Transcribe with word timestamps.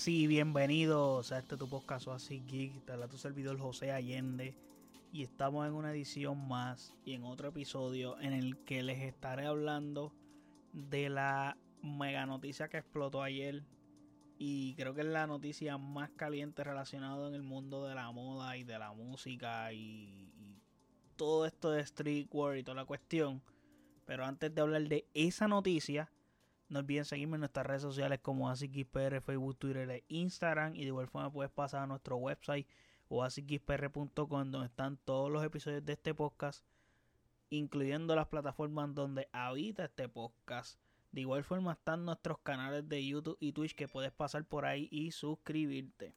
así, 0.00 0.26
bienvenidos 0.26 1.30
a 1.30 1.40
este 1.40 1.58
tu 1.58 1.68
podcast 1.68 2.08
así 2.08 2.42
geek, 2.46 2.86
te 2.86 2.92
habla 2.92 3.06
tu 3.06 3.18
servidor 3.18 3.58
José 3.58 3.92
Allende. 3.92 4.56
Y 5.12 5.22
estamos 5.22 5.68
en 5.68 5.74
una 5.74 5.90
edición 5.90 6.48
más 6.48 6.94
y 7.04 7.12
en 7.12 7.24
otro 7.24 7.50
episodio 7.50 8.18
en 8.18 8.32
el 8.32 8.56
que 8.64 8.82
les 8.82 9.00
estaré 9.00 9.44
hablando 9.44 10.14
de 10.72 11.10
la 11.10 11.58
mega 11.82 12.24
noticia 12.24 12.70
que 12.70 12.78
explotó 12.78 13.22
ayer. 13.22 13.62
Y 14.38 14.74
creo 14.76 14.94
que 14.94 15.02
es 15.02 15.06
la 15.06 15.26
noticia 15.26 15.76
más 15.76 16.08
caliente 16.12 16.64
relacionada 16.64 17.28
en 17.28 17.34
el 17.34 17.42
mundo 17.42 17.86
de 17.86 17.94
la 17.94 18.10
moda 18.10 18.56
y 18.56 18.64
de 18.64 18.78
la 18.78 18.94
música 18.94 19.70
y, 19.74 20.32
y 20.38 20.62
todo 21.16 21.44
esto 21.44 21.72
de 21.72 21.84
streetwear 21.84 22.56
y 22.56 22.62
toda 22.62 22.76
la 22.76 22.86
cuestión. 22.86 23.42
Pero 24.06 24.24
antes 24.24 24.54
de 24.54 24.62
hablar 24.62 24.88
de 24.88 25.04
esa 25.12 25.46
noticia, 25.46 26.10
no 26.70 26.78
olviden 26.78 27.04
seguirme 27.04 27.34
en 27.34 27.40
nuestras 27.40 27.66
redes 27.66 27.82
sociales 27.82 28.20
como 28.22 28.48
AsiXPR, 28.48 29.20
Facebook, 29.20 29.58
Twitter 29.58 29.90
e 29.90 30.04
Instagram. 30.08 30.76
Y 30.76 30.82
de 30.82 30.86
igual 30.86 31.08
forma 31.08 31.30
puedes 31.30 31.50
pasar 31.50 31.82
a 31.82 31.86
nuestro 31.86 32.16
website 32.16 32.66
o 33.08 33.24
asixpr.com 33.24 34.50
donde 34.50 34.66
están 34.66 34.96
todos 34.98 35.32
los 35.32 35.44
episodios 35.44 35.84
de 35.84 35.94
este 35.94 36.14
podcast, 36.14 36.64
incluyendo 37.50 38.14
las 38.14 38.28
plataformas 38.28 38.94
donde 38.94 39.28
habita 39.32 39.84
este 39.84 40.08
podcast. 40.08 40.78
De 41.10 41.22
igual 41.22 41.42
forma 41.42 41.72
están 41.72 42.04
nuestros 42.04 42.38
canales 42.38 42.88
de 42.88 43.04
YouTube 43.04 43.36
y 43.40 43.52
Twitch 43.52 43.74
que 43.74 43.88
puedes 43.88 44.12
pasar 44.12 44.44
por 44.44 44.64
ahí 44.64 44.88
y 44.92 45.10
suscribirte. 45.10 46.14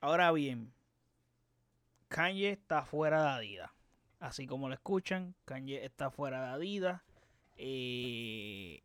Ahora 0.00 0.30
bien, 0.30 0.72
Kanye 2.06 2.50
está 2.50 2.84
fuera 2.84 3.24
de 3.24 3.28
Adidas. 3.30 3.70
Así 4.20 4.46
como 4.46 4.68
lo 4.68 4.74
escuchan, 4.74 5.34
Kanye 5.46 5.84
está 5.84 6.12
fuera 6.12 6.42
de 6.42 6.48
Adidas. 6.52 7.02
Eh, 7.56 8.82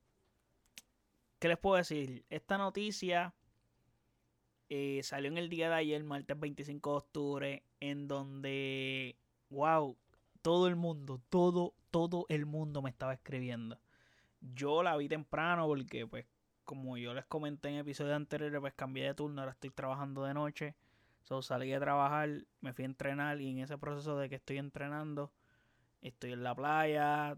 ¿Qué 1.39 1.47
les 1.47 1.57
puedo 1.57 1.77
decir? 1.77 2.25
Esta 2.29 2.57
noticia 2.57 3.33
eh, 4.69 5.01
salió 5.03 5.31
en 5.31 5.37
el 5.37 5.49
día 5.49 5.69
de 5.69 5.75
ayer, 5.75 6.03
martes 6.03 6.39
25 6.39 6.91
de 6.91 6.97
octubre, 6.97 7.63
en 7.79 8.07
donde, 8.07 9.17
wow, 9.49 9.97
todo 10.41 10.67
el 10.67 10.75
mundo, 10.75 11.21
todo, 11.29 11.73
todo 11.91 12.25
el 12.29 12.45
mundo 12.45 12.81
me 12.81 12.89
estaba 12.89 13.13
escribiendo. 13.13 13.79
Yo 14.41 14.83
la 14.83 14.95
vi 14.97 15.07
temprano 15.09 15.65
porque, 15.67 16.05
pues, 16.07 16.25
como 16.65 16.97
yo 16.97 17.13
les 17.13 17.25
comenté 17.25 17.69
en 17.69 17.77
episodios 17.77 18.15
anteriores, 18.15 18.59
pues 18.59 18.73
cambié 18.75 19.05
de 19.05 19.13
turno, 19.15 19.41
ahora 19.41 19.53
estoy 19.53 19.71
trabajando 19.71 20.23
de 20.23 20.33
noche. 20.33 20.75
So, 21.23 21.41
salí 21.41 21.73
a 21.73 21.79
trabajar, 21.79 22.29
me 22.61 22.73
fui 22.73 22.83
a 22.83 22.87
entrenar 22.87 23.41
y 23.41 23.49
en 23.49 23.59
ese 23.59 23.77
proceso 23.77 24.17
de 24.17 24.29
que 24.29 24.35
estoy 24.35 24.57
entrenando, 24.57 25.31
estoy 26.01 26.33
en 26.33 26.43
la 26.43 26.55
playa, 26.55 27.37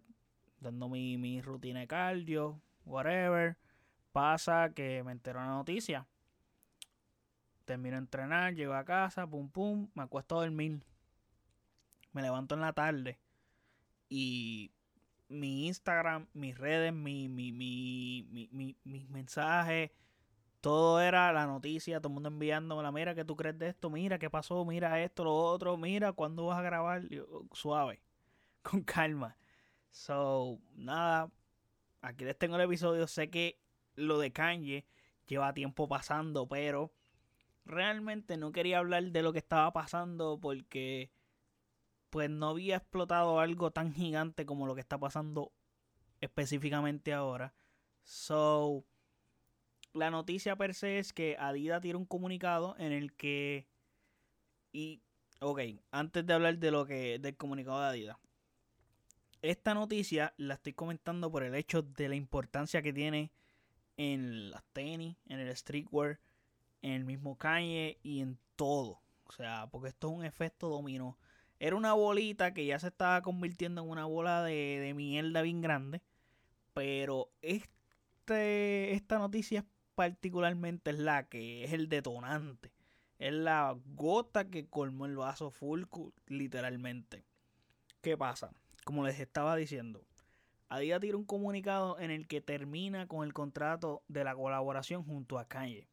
dando 0.62 0.88
mi, 0.88 1.18
mi 1.18 1.42
rutina 1.42 1.82
de 1.82 1.88
cardio, 1.88 2.62
whatever. 2.86 3.58
Pasa 4.12 4.72
que 4.74 5.04
me 5.04 5.12
entero 5.12 5.40
la 5.40 5.48
noticia. 5.48 6.08
Termino 7.66 7.96
de 7.96 8.00
entrenar, 8.00 8.54
llego 8.54 8.74
a 8.74 8.86
casa, 8.86 9.28
pum 9.28 9.50
pum, 9.50 9.90
me 9.94 10.04
acuesto 10.04 10.40
a 10.40 10.44
dormir. 10.44 10.84
Me 12.14 12.22
levanto 12.22 12.56
en 12.56 12.62
la 12.62 12.74
tarde. 12.74 13.20
Y 14.10 14.72
mi 15.30 15.68
Instagram, 15.68 16.28
mis 16.34 16.58
redes, 16.58 16.94
mi, 16.94 17.30
mi, 17.30 17.52
mi, 17.52 18.50
mi, 18.52 18.78
mis 18.84 19.10
mensajes, 19.10 19.92
todo 20.60 21.02
era 21.02 21.32
la 21.34 21.48
noticia, 21.48 22.00
todo 22.00 22.10
el 22.10 22.14
mundo 22.16 22.30
enviándome 22.30 22.84
la 22.84 22.92
mira, 22.92 23.16
¿qué 23.16 23.26
tú 23.26 23.36
crees 23.36 23.58
de 23.58 23.70
esto? 23.70 23.90
Mira, 23.90 24.20
¿qué 24.20 24.30
pasó? 24.30 24.64
Mira 24.66 25.02
esto, 25.02 25.24
lo 25.24 25.34
otro, 25.34 25.78
mira, 25.78 26.12
¿cuándo 26.14 26.46
vas 26.46 26.60
a 26.60 26.62
grabar? 26.62 27.04
suave, 27.54 28.02
con 28.62 28.82
calma. 28.84 29.38
So, 29.92 30.60
nada, 30.76 31.30
aquí 32.02 32.26
les 32.26 32.38
tengo 32.38 32.56
el 32.56 32.62
episodio. 32.62 33.08
Sé 33.08 33.30
que 33.30 33.60
lo 33.96 34.20
de 34.20 34.32
Kanye 34.32 34.86
lleva 35.28 35.54
tiempo 35.54 35.88
pasando, 35.88 36.48
pero 36.48 36.92
realmente 37.66 38.38
no 38.38 38.52
quería 38.52 38.80
hablar 38.80 39.04
de 39.04 39.22
lo 39.22 39.34
que 39.34 39.40
estaba 39.40 39.72
pasando 39.72 40.40
porque 40.42 41.12
pues 42.10 42.30
no 42.30 42.50
había 42.50 42.78
explotado 42.78 43.40
algo 43.40 43.72
tan 43.72 43.94
gigante 43.94 44.46
como 44.46 44.68
lo 44.68 44.76
que 44.76 44.82
está 44.82 44.98
pasando 44.98 45.54
específicamente 46.20 47.14
ahora. 47.14 47.54
So, 48.04 48.84
la 49.94 50.10
noticia 50.10 50.56
per 50.56 50.74
se 50.74 51.00
es 51.00 51.14
que 51.14 51.38
Adidas 51.40 51.82
tiene 51.82 51.98
un 51.98 52.06
comunicado 52.06 52.76
en 52.80 52.92
el 52.92 53.14
que 53.14 53.68
y 54.74 55.02
ok, 55.40 55.62
antes 55.92 56.26
de 56.26 56.34
hablar 56.34 56.58
de 56.58 56.72
lo 56.72 56.86
que 56.86 57.20
del 57.20 57.36
comunicado 57.36 57.82
de 57.82 57.88
Adidas. 57.88 58.18
Esta 59.42 59.74
noticia 59.74 60.34
la 60.38 60.54
estoy 60.54 60.74
comentando 60.74 61.32
por 61.32 61.44
el 61.44 61.56
hecho 61.56 61.82
de 61.82 62.10
la 62.10 62.16
importancia 62.16 62.84
que 62.84 62.94
tiene 62.94 63.32
en 63.98 64.52
las 64.52 64.64
tenis, 64.72 65.18
en 65.26 65.40
el 65.40 65.56
streetwear, 65.56 66.20
en 66.84 66.92
el 66.92 67.06
mismo 67.06 67.38
Kanye 67.38 67.98
y 68.04 68.22
en 68.22 68.38
todo. 68.56 69.02
O 69.26 69.32
sea, 69.32 69.68
porque 69.72 69.90
esto 69.90 70.10
es 70.10 70.14
un 70.14 70.26
efecto 70.26 70.70
dominó. 70.70 71.18
Era 71.60 71.76
una 71.76 71.94
bolita 71.94 72.54
que 72.54 72.66
ya 72.66 72.80
se 72.80 72.88
estaba 72.88 73.22
convirtiendo 73.24 73.82
en 73.82 73.90
una 73.90 74.06
bola 74.06 74.44
de, 74.44 74.80
de 74.80 74.94
mierda 74.94 75.42
bien 75.42 75.62
grande. 75.62 76.02
Pero 76.74 77.32
este, 77.42 78.94
esta 78.94 79.18
noticia 79.18 79.66
particularmente 79.96 80.92
es 80.92 81.00
la 81.00 81.28
que 81.30 81.64
es 81.64 81.74
el 81.74 81.90
detonante. 81.90 82.72
Es 83.18 83.34
la 83.34 83.76
gota 83.96 84.50
que 84.50 84.68
colmó 84.68 85.08
el 85.08 85.16
vaso 85.16 85.50
full, 85.50 85.84
literalmente. 86.28 87.24
¿Qué 88.02 88.18
pasa? 88.18 88.52
Como 88.84 89.06
les 89.06 89.20
estaba 89.20 89.56
diciendo, 89.56 90.04
Adidas 90.72 91.02
tira 91.02 91.18
un 91.18 91.26
comunicado 91.26 92.00
en 92.00 92.12
el 92.12 92.28
que 92.28 92.40
termina 92.40 93.06
con 93.06 93.26
el 93.26 93.34
contrato 93.34 94.04
de 94.08 94.24
la 94.24 94.34
colaboración 94.34 95.04
junto 95.04 95.38
a 95.38 95.46
Kanye. 95.46 95.90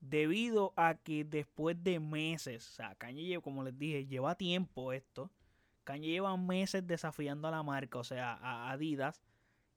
Debido 0.00 0.74
a 0.76 0.94
que 0.94 1.24
después 1.24 1.82
de 1.82 1.98
meses, 1.98 2.68
o 2.68 2.72
sea, 2.72 2.94
Kanye, 2.96 3.40
como 3.40 3.64
les 3.64 3.78
dije, 3.78 4.06
lleva 4.06 4.34
tiempo 4.34 4.92
esto. 4.92 5.30
Kanye 5.84 6.08
lleva 6.08 6.36
meses 6.36 6.86
desafiando 6.86 7.48
a 7.48 7.50
la 7.50 7.62
marca, 7.62 7.98
o 7.98 8.04
sea, 8.04 8.34
a 8.34 8.70
Adidas, 8.72 9.22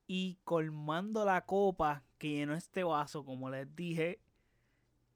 y 0.08 0.40
colmando 0.44 1.24
la 1.24 1.46
copa 1.46 2.04
que 2.18 2.32
llenó 2.32 2.54
este 2.54 2.84
vaso, 2.84 3.24
como 3.24 3.50
les 3.50 3.74
dije, 3.76 4.20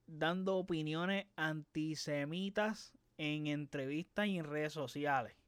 dando 0.08 0.56
opiniones 0.56 1.28
antisemitas 1.36 2.94
en 3.18 3.48
entrevistas 3.48 4.28
y 4.28 4.38
en 4.38 4.46
redes 4.46 4.72
sociales. 4.72 5.39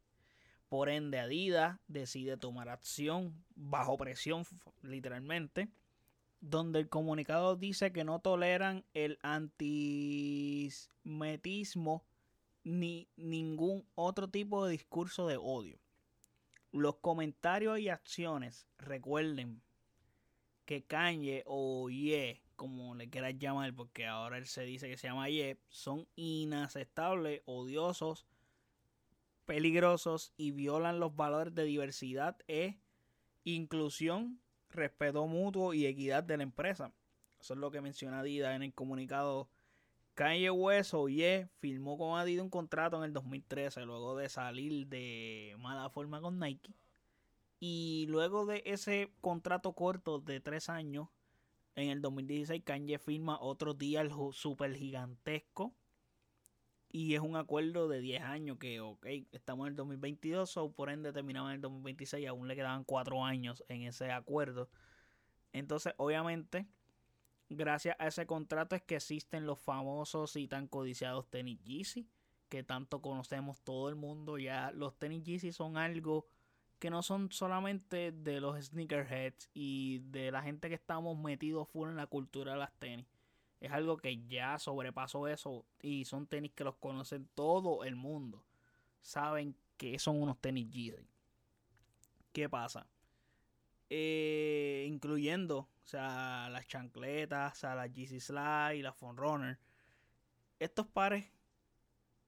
Por 0.71 0.87
ende, 0.87 1.19
Adidas 1.19 1.77
decide 1.89 2.37
tomar 2.37 2.69
acción 2.69 3.43
bajo 3.55 3.97
presión, 3.97 4.45
literalmente, 4.81 5.67
donde 6.39 6.79
el 6.79 6.87
comunicado 6.87 7.57
dice 7.57 7.91
que 7.91 8.05
no 8.05 8.19
toleran 8.19 8.85
el 8.93 9.19
antisemitismo 9.21 12.05
ni 12.63 13.09
ningún 13.17 13.85
otro 13.95 14.29
tipo 14.29 14.65
de 14.65 14.71
discurso 14.71 15.27
de 15.27 15.35
odio. 15.35 15.77
Los 16.71 16.95
comentarios 16.99 17.77
y 17.77 17.89
acciones, 17.89 18.65
recuerden 18.77 19.61
que 20.63 20.85
Kanye 20.85 21.43
o 21.47 21.89
Ye, 21.89 22.43
como 22.55 22.95
le 22.95 23.09
quieras 23.09 23.37
llamar, 23.37 23.75
porque 23.75 24.07
ahora 24.07 24.37
él 24.37 24.47
se 24.47 24.63
dice 24.63 24.87
que 24.87 24.95
se 24.95 25.09
llama 25.09 25.27
Ye, 25.27 25.59
son 25.67 26.07
inaceptables, 26.15 27.41
odiosos, 27.43 28.25
peligrosos 29.45 30.33
y 30.37 30.51
violan 30.51 30.99
los 30.99 31.15
valores 31.15 31.53
de 31.53 31.63
diversidad 31.63 32.37
e 32.47 32.79
inclusión, 33.43 34.39
respeto 34.69 35.27
mutuo 35.27 35.73
y 35.73 35.85
equidad 35.85 36.23
de 36.23 36.37
la 36.37 36.43
empresa. 36.43 36.93
Eso 37.39 37.53
es 37.53 37.59
lo 37.59 37.71
que 37.71 37.81
menciona 37.81 38.19
Adidas 38.19 38.55
en 38.55 38.63
el 38.63 38.73
comunicado. 38.73 39.49
Kanye 40.13 40.51
West 40.51 40.93
o 40.93 41.09
Ye 41.09 41.47
firmó 41.59 41.97
con 41.97 42.19
Adidas 42.19 42.43
un 42.43 42.49
contrato 42.49 42.97
en 42.97 43.03
el 43.03 43.13
2013 43.13 43.85
luego 43.85 44.15
de 44.15 44.29
salir 44.29 44.87
de 44.87 45.55
mala 45.59 45.89
forma 45.89 46.21
con 46.21 46.39
Nike. 46.39 46.75
Y 47.59 48.05
luego 48.09 48.45
de 48.45 48.63
ese 48.65 49.11
contrato 49.21 49.73
corto 49.73 50.19
de 50.19 50.39
tres 50.39 50.69
años, 50.69 51.09
en 51.75 51.89
el 51.89 52.01
2016 52.01 52.63
Kanye 52.63 52.99
firma 52.99 53.39
otro 53.39 53.73
día 53.73 54.03
super 54.33 54.75
gigantesco 54.75 55.73
y 56.91 57.15
es 57.15 57.21
un 57.21 57.35
acuerdo 57.35 57.87
de 57.87 58.01
10 58.01 58.21
años 58.21 58.57
que, 58.57 58.79
ok, 58.79 59.05
estamos 59.31 59.65
en 59.65 59.71
el 59.71 59.75
2022, 59.75 60.57
o 60.57 60.71
por 60.71 60.89
ende 60.89 61.13
terminamos 61.13 61.49
en 61.49 61.55
el 61.55 61.61
2026 61.61 62.23
y 62.23 62.25
aún 62.25 62.47
le 62.47 62.55
quedaban 62.55 62.83
4 62.83 63.23
años 63.23 63.63
en 63.67 63.83
ese 63.83 64.11
acuerdo. 64.11 64.69
Entonces, 65.53 65.93
obviamente, 65.97 66.67
gracias 67.49 67.95
a 67.99 68.07
ese 68.07 68.25
contrato 68.25 68.75
es 68.75 68.81
que 68.81 68.95
existen 68.95 69.45
los 69.45 69.59
famosos 69.59 70.35
y 70.35 70.47
tan 70.47 70.67
codiciados 70.67 71.29
tenis 71.29 71.61
Yeezy, 71.63 72.07
que 72.49 72.63
tanto 72.63 73.01
conocemos 73.01 73.61
todo 73.61 73.89
el 73.89 73.95
mundo. 73.95 74.37
Ya 74.37 74.71
los 74.71 74.97
tenis 74.97 75.23
Yeezy 75.23 75.51
son 75.51 75.77
algo 75.77 76.27
que 76.79 76.89
no 76.89 77.03
son 77.03 77.31
solamente 77.31 78.11
de 78.11 78.41
los 78.41 78.59
sneakerheads 78.65 79.49
y 79.53 79.99
de 79.99 80.31
la 80.31 80.41
gente 80.41 80.67
que 80.67 80.75
estamos 80.75 81.17
metidos 81.17 81.69
full 81.69 81.89
en 81.89 81.95
la 81.95 82.07
cultura 82.07 82.53
de 82.53 82.59
las 82.59 82.73
tenis 82.79 83.05
es 83.61 83.71
algo 83.71 83.97
que 83.97 84.25
ya 84.27 84.59
sobrepasó 84.59 85.27
eso 85.27 85.65
y 85.81 86.03
son 86.05 86.27
tenis 86.27 86.51
que 86.53 86.63
los 86.63 86.75
conocen 86.75 87.29
todo 87.35 87.83
el 87.83 87.95
mundo. 87.95 88.43
Saben 89.01 89.55
que 89.77 89.97
son 89.99 90.21
unos 90.21 90.39
tenis 90.41 90.69
Yeezy. 90.69 91.07
¿Qué 92.33 92.49
pasa? 92.49 92.87
Eh, 93.89 94.85
incluyendo 94.87 95.69
o 95.83 95.87
sea, 95.87 96.49
las 96.49 96.65
chancletas, 96.67 97.53
o 97.53 97.55
sea, 97.55 97.75
las 97.75 97.91
GC 97.91 98.19
Slide, 98.19 98.81
las 98.81 98.99
Runner. 98.99 99.59
Estos 100.59 100.87
pares 100.87 101.25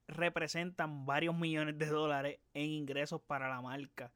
representan 0.06 1.06
varios 1.06 1.34
millones 1.34 1.78
de 1.78 1.86
dólares 1.86 2.40
en 2.52 2.70
ingresos 2.70 3.22
para 3.22 3.48
la 3.48 3.60
marca. 3.60 4.12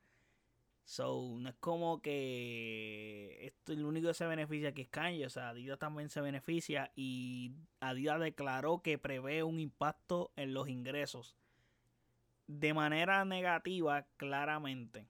So, 0.88 1.36
no 1.38 1.50
es 1.50 1.54
como 1.56 2.00
que 2.00 3.40
esto 3.42 3.74
es 3.74 3.78
lo 3.78 3.88
único 3.88 4.08
que 4.08 4.14
se 4.14 4.26
beneficia 4.26 4.72
que 4.72 4.80
es 4.80 4.88
Kanye. 4.88 5.26
O 5.26 5.28
sea, 5.28 5.50
Adidas 5.50 5.78
también 5.78 6.08
se 6.08 6.22
beneficia 6.22 6.92
y 6.96 7.52
Adidas 7.78 8.18
declaró 8.20 8.80
que 8.80 8.96
prevé 8.96 9.42
un 9.42 9.60
impacto 9.60 10.32
en 10.36 10.54
los 10.54 10.66
ingresos. 10.66 11.36
De 12.46 12.72
manera 12.72 13.26
negativa, 13.26 14.06
claramente. 14.16 15.06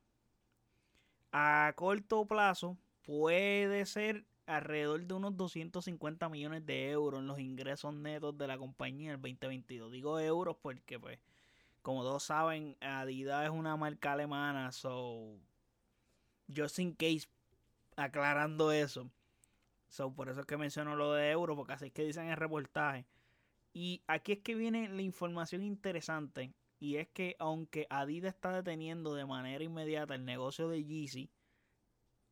A 1.31 1.73
corto 1.77 2.27
plazo 2.27 2.77
puede 3.05 3.87
ser 3.87 4.25
alrededor 4.47 5.07
de 5.07 5.15
unos 5.15 5.37
250 5.37 6.29
millones 6.29 6.67
de 6.67 6.91
euros 6.91 7.21
en 7.21 7.29
los 7.29 7.39
ingresos 7.39 7.95
netos 7.95 8.37
de 8.37 8.49
la 8.49 8.59
compañía 8.59 9.11
en 9.11 9.15
el 9.15 9.23
2022. 9.23 9.93
Digo 9.93 10.19
euros 10.19 10.57
porque, 10.61 10.99
pues, 10.99 11.21
como 11.83 12.03
todos 12.03 12.25
saben, 12.25 12.77
Adidas 12.81 13.45
es 13.45 13.51
una 13.51 13.77
marca 13.77 14.15
alemana, 14.15 14.73
so 14.73 15.39
just 16.55 16.79
in 16.79 16.95
case, 16.95 17.29
aclarando 17.97 18.73
eso. 18.73 19.11
So, 19.89 20.13
por 20.13 20.29
eso 20.29 20.41
es 20.41 20.47
que 20.47 20.57
menciono 20.57 20.97
lo 20.97 21.13
de 21.13 21.31
euro, 21.31 21.57
porque 21.57 21.73
así 21.73 21.87
es 21.87 21.93
que 21.93 22.05
dicen 22.05 22.29
el 22.29 22.37
reportaje. 22.37 23.07
Y 23.73 24.03
aquí 24.07 24.33
es 24.33 24.39
que 24.41 24.55
viene 24.55 24.89
la 24.89 25.03
información 25.03 25.63
interesante. 25.63 26.53
Y 26.81 26.97
es 26.97 27.09
que 27.09 27.37
aunque 27.39 27.87
Adidas 27.91 28.35
está 28.35 28.53
deteniendo 28.53 29.15
de 29.15 29.27
manera 29.27 29.65
inmediata 29.65 30.15
el 30.15 30.25
negocio 30.25 30.69
de 30.69 30.85
Yeezy, 30.85 31.31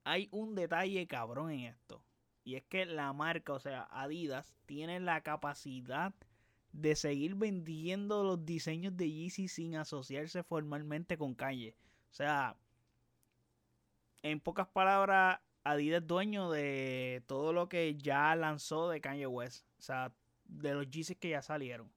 hay 0.05 0.29
un 0.31 0.55
detalle 0.55 1.07
cabrón 1.07 1.51
en 1.51 1.61
esto. 1.61 2.03
Y 2.45 2.55
es 2.55 2.63
que 2.65 2.87
la 2.87 3.13
marca, 3.13 3.55
o 3.55 3.59
sea, 3.59 3.89
Adidas, 3.91 4.55
tiene 4.67 5.01
la 5.01 5.23
capacidad 5.23 6.15
de 6.73 6.95
seguir 6.95 7.35
vendiendo 7.35 8.23
los 8.23 8.45
diseños 8.45 8.97
de 8.97 9.11
Yeezy 9.11 9.49
sin 9.49 9.75
asociarse 9.77 10.45
formalmente 10.45 11.19
con 11.19 11.35
Calle. 11.35 11.75
O 12.11 12.15
sea, 12.15 12.57
en 14.23 14.41
pocas 14.41 14.67
palabras, 14.69 15.41
Adidas 15.65 16.03
es 16.03 16.07
dueño 16.07 16.51
de 16.51 17.23
todo 17.27 17.53
lo 17.53 17.69
que 17.69 17.97
ya 17.97 18.35
lanzó 18.37 18.89
de 18.89 19.01
Kanye 19.01 19.27
West. 19.27 19.67
O 19.79 19.83
sea, 19.83 20.13
de 20.45 20.75
los 20.75 20.89
Yeezys 20.89 21.17
que 21.19 21.31
ya 21.31 21.43
salieron. 21.43 21.91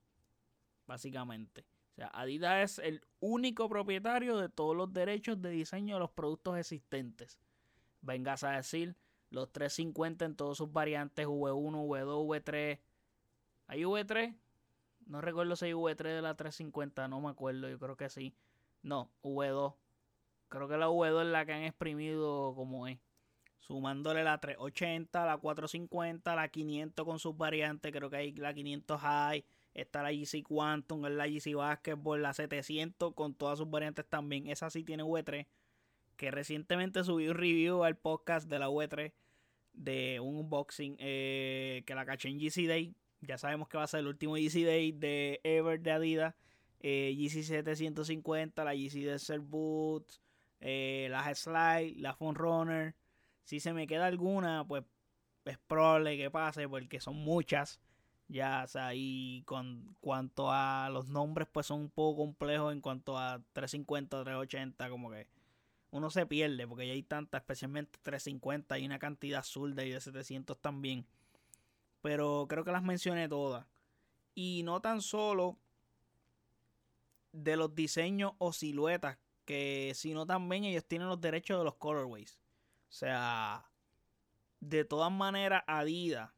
Básicamente. 0.87 1.65
O 1.91 1.95
sea, 1.95 2.07
Adidas 2.07 2.79
es 2.79 2.85
el 2.85 3.01
único 3.19 3.69
propietario 3.69 4.37
de 4.37 4.49
todos 4.49 4.75
los 4.75 4.91
derechos 4.91 5.41
de 5.41 5.51
diseño 5.51 5.95
de 5.95 5.99
los 5.99 6.11
productos 6.11 6.57
existentes. 6.57 7.39
Vengas 8.01 8.43
a 8.43 8.51
decir, 8.51 8.95
los 9.29 9.51
350 9.51 10.25
en 10.25 10.35
todas 10.35 10.57
sus 10.57 10.71
variantes, 10.71 11.27
V1, 11.27 11.87
V2, 11.87 12.43
V3. 12.43 12.79
¿Hay 13.67 13.81
V3? 13.81 14.35
No 15.05 15.21
recuerdo 15.21 15.55
si 15.55 15.65
hay 15.65 15.73
V3 15.73 16.03
de 16.03 16.21
la 16.21 16.35
350, 16.35 17.07
no 17.07 17.21
me 17.21 17.29
acuerdo, 17.29 17.69
yo 17.69 17.77
creo 17.77 17.97
que 17.97 18.09
sí. 18.09 18.35
No, 18.81 19.11
V2. 19.23 19.75
Creo 20.49 20.67
que 20.67 20.77
la 20.77 20.89
V2 20.89 21.21
es 21.21 21.27
la 21.27 21.45
que 21.45 21.53
han 21.53 21.63
exprimido 21.63 22.53
como 22.55 22.87
es. 22.87 22.97
Sumándole 23.59 24.23
la 24.23 24.39
380, 24.39 25.25
la 25.25 25.37
450, 25.37 26.35
la 26.35 26.47
500 26.47 27.05
con 27.05 27.19
sus 27.19 27.37
variantes. 27.37 27.91
Creo 27.91 28.09
que 28.09 28.17
hay 28.17 28.31
la 28.33 28.53
500 28.53 28.99
High. 28.99 29.45
Está 29.75 30.01
la 30.01 30.11
GC 30.11 30.43
Quantum, 30.43 31.03
la 31.03 31.27
GC 31.27 31.53
Basketball, 31.55 32.21
la 32.21 32.33
700 32.33 33.13
con 33.13 33.35
todas 33.35 33.59
sus 33.59 33.69
variantes 33.69 34.05
también. 34.07 34.47
Esa 34.47 34.69
sí 34.71 34.83
tiene 34.83 35.03
V3. 35.03 35.45
Que 36.15 36.31
recientemente 36.31 37.03
subí 37.03 37.29
un 37.29 37.35
review 37.35 37.83
al 37.83 37.95
podcast 37.95 38.49
de 38.49 38.59
la 38.59 38.69
V3 38.69 39.13
de 39.73 40.19
un 40.19 40.37
unboxing 40.37 40.95
eh, 40.99 41.83
que 41.85 41.95
la 41.95 42.05
caché 42.05 42.29
en 42.29 42.39
GC 42.39 42.67
Day. 42.67 42.95
Ya 43.21 43.37
sabemos 43.37 43.69
que 43.69 43.77
va 43.77 43.83
a 43.83 43.87
ser 43.87 44.01
el 44.01 44.07
último 44.07 44.33
GC 44.33 44.65
Day 44.65 44.91
de 44.93 45.39
Ever 45.43 45.79
de 45.79 45.91
Adidas. 45.91 46.35
Eh, 46.81 47.13
GC 47.17 47.43
750, 47.43 48.63
la 48.63 48.73
GC 48.73 49.05
Desert 49.05 49.43
Boots, 49.43 50.21
eh, 50.59 51.07
las 51.09 51.39
slide, 51.39 51.95
la 51.97 52.13
phone 52.13 52.35
runner. 52.35 52.95
Si 53.43 53.59
se 53.59 53.73
me 53.73 53.87
queda 53.87 54.07
alguna, 54.07 54.65
pues 54.67 54.83
es 55.45 55.57
probable 55.57 56.17
que 56.17 56.29
pase 56.31 56.67
porque 56.67 56.99
son 56.99 57.15
muchas. 57.15 57.79
Ya, 58.27 58.63
o 58.63 58.67
sea, 58.67 58.93
y 58.93 59.41
con 59.45 59.95
cuanto 60.01 60.51
a 60.51 60.89
los 60.91 61.09
nombres, 61.09 61.47
pues 61.51 61.65
son 61.65 61.81
un 61.81 61.89
poco 61.89 62.23
complejos 62.23 62.73
en 62.73 62.81
cuanto 62.81 63.17
a 63.17 63.41
350, 63.53 64.23
380, 64.23 64.89
como 64.89 65.09
que 65.09 65.27
uno 65.91 66.11
se 66.11 66.27
pierde 66.27 66.67
porque 66.67 66.85
ya 66.85 66.93
hay 66.93 67.01
tantas, 67.01 67.41
especialmente 67.41 67.97
350, 68.03 68.75
hay 68.75 68.85
una 68.85 68.99
cantidad 68.99 69.43
zurda 69.43 69.83
y 69.83 69.89
de 69.91 69.99
700 69.99 70.59
también. 70.59 71.07
Pero 72.01 72.45
creo 72.47 72.63
que 72.63 72.71
las 72.71 72.83
mencioné 72.83 73.27
todas. 73.27 73.65
Y 74.35 74.61
no 74.63 74.79
tan 74.79 75.01
solo 75.01 75.57
de 77.31 77.57
los 77.57 77.73
diseños 77.73 78.33
o 78.37 78.53
siluetas 78.53 79.17
que 79.49 79.93
sino 79.95 80.27
también 80.27 80.63
ellos 80.63 80.85
tienen 80.85 81.07
los 81.07 81.19
derechos 81.19 81.57
de 81.57 81.63
los 81.63 81.73
colorways. 81.73 82.39
O 82.87 82.91
sea, 82.91 83.65
de 84.59 84.85
todas 84.85 85.11
maneras, 85.11 85.63
Adidas, 85.65 86.29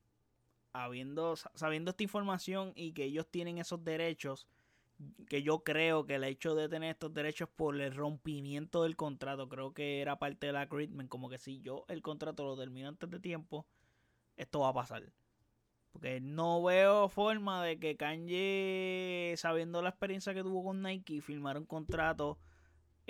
habiendo, 0.72 1.36
sabiendo 1.36 1.92
esta 1.92 2.04
información 2.04 2.72
y 2.74 2.94
que 2.94 3.04
ellos 3.04 3.28
tienen 3.30 3.58
esos 3.58 3.84
derechos, 3.84 4.48
que 5.28 5.44
yo 5.44 5.62
creo 5.66 6.06
que 6.06 6.16
el 6.16 6.24
hecho 6.24 6.56
de 6.56 6.70
tener 6.70 6.92
estos 6.92 7.14
derechos 7.14 7.50
por 7.54 7.82
el 7.82 7.94
rompimiento 7.94 8.84
del 8.84 8.96
contrato, 8.96 9.50
creo 9.50 9.74
que 9.74 10.00
era 10.00 10.18
parte 10.18 10.48
de 10.48 10.54
la 10.54 10.62
agreement, 10.62 11.10
como 11.10 11.28
que 11.28 11.38
si 11.38 11.60
yo 11.60 11.84
el 11.90 12.02
contrato 12.02 12.46
lo 12.46 12.56
termino 12.56 12.88
antes 12.88 13.10
de 13.10 13.20
tiempo, 13.20 13.68
esto 14.38 14.62
va 14.62 14.70
a 14.70 14.74
pasar. 14.74 15.12
Porque 15.92 16.22
no 16.22 16.64
veo 16.64 17.10
forma 17.10 17.62
de 17.62 17.78
que 17.78 17.98
Kanye, 17.98 19.34
sabiendo 19.36 19.82
la 19.82 19.90
experiencia 19.90 20.34
que 20.34 20.44
tuvo 20.44 20.64
con 20.64 20.82
Nike, 20.82 21.20
firmara 21.20 21.60
un 21.60 21.66
contrato 21.66 22.40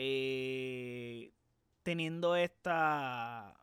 eh, 0.04 1.32
teniendo 1.84 2.36
esta 2.36 3.56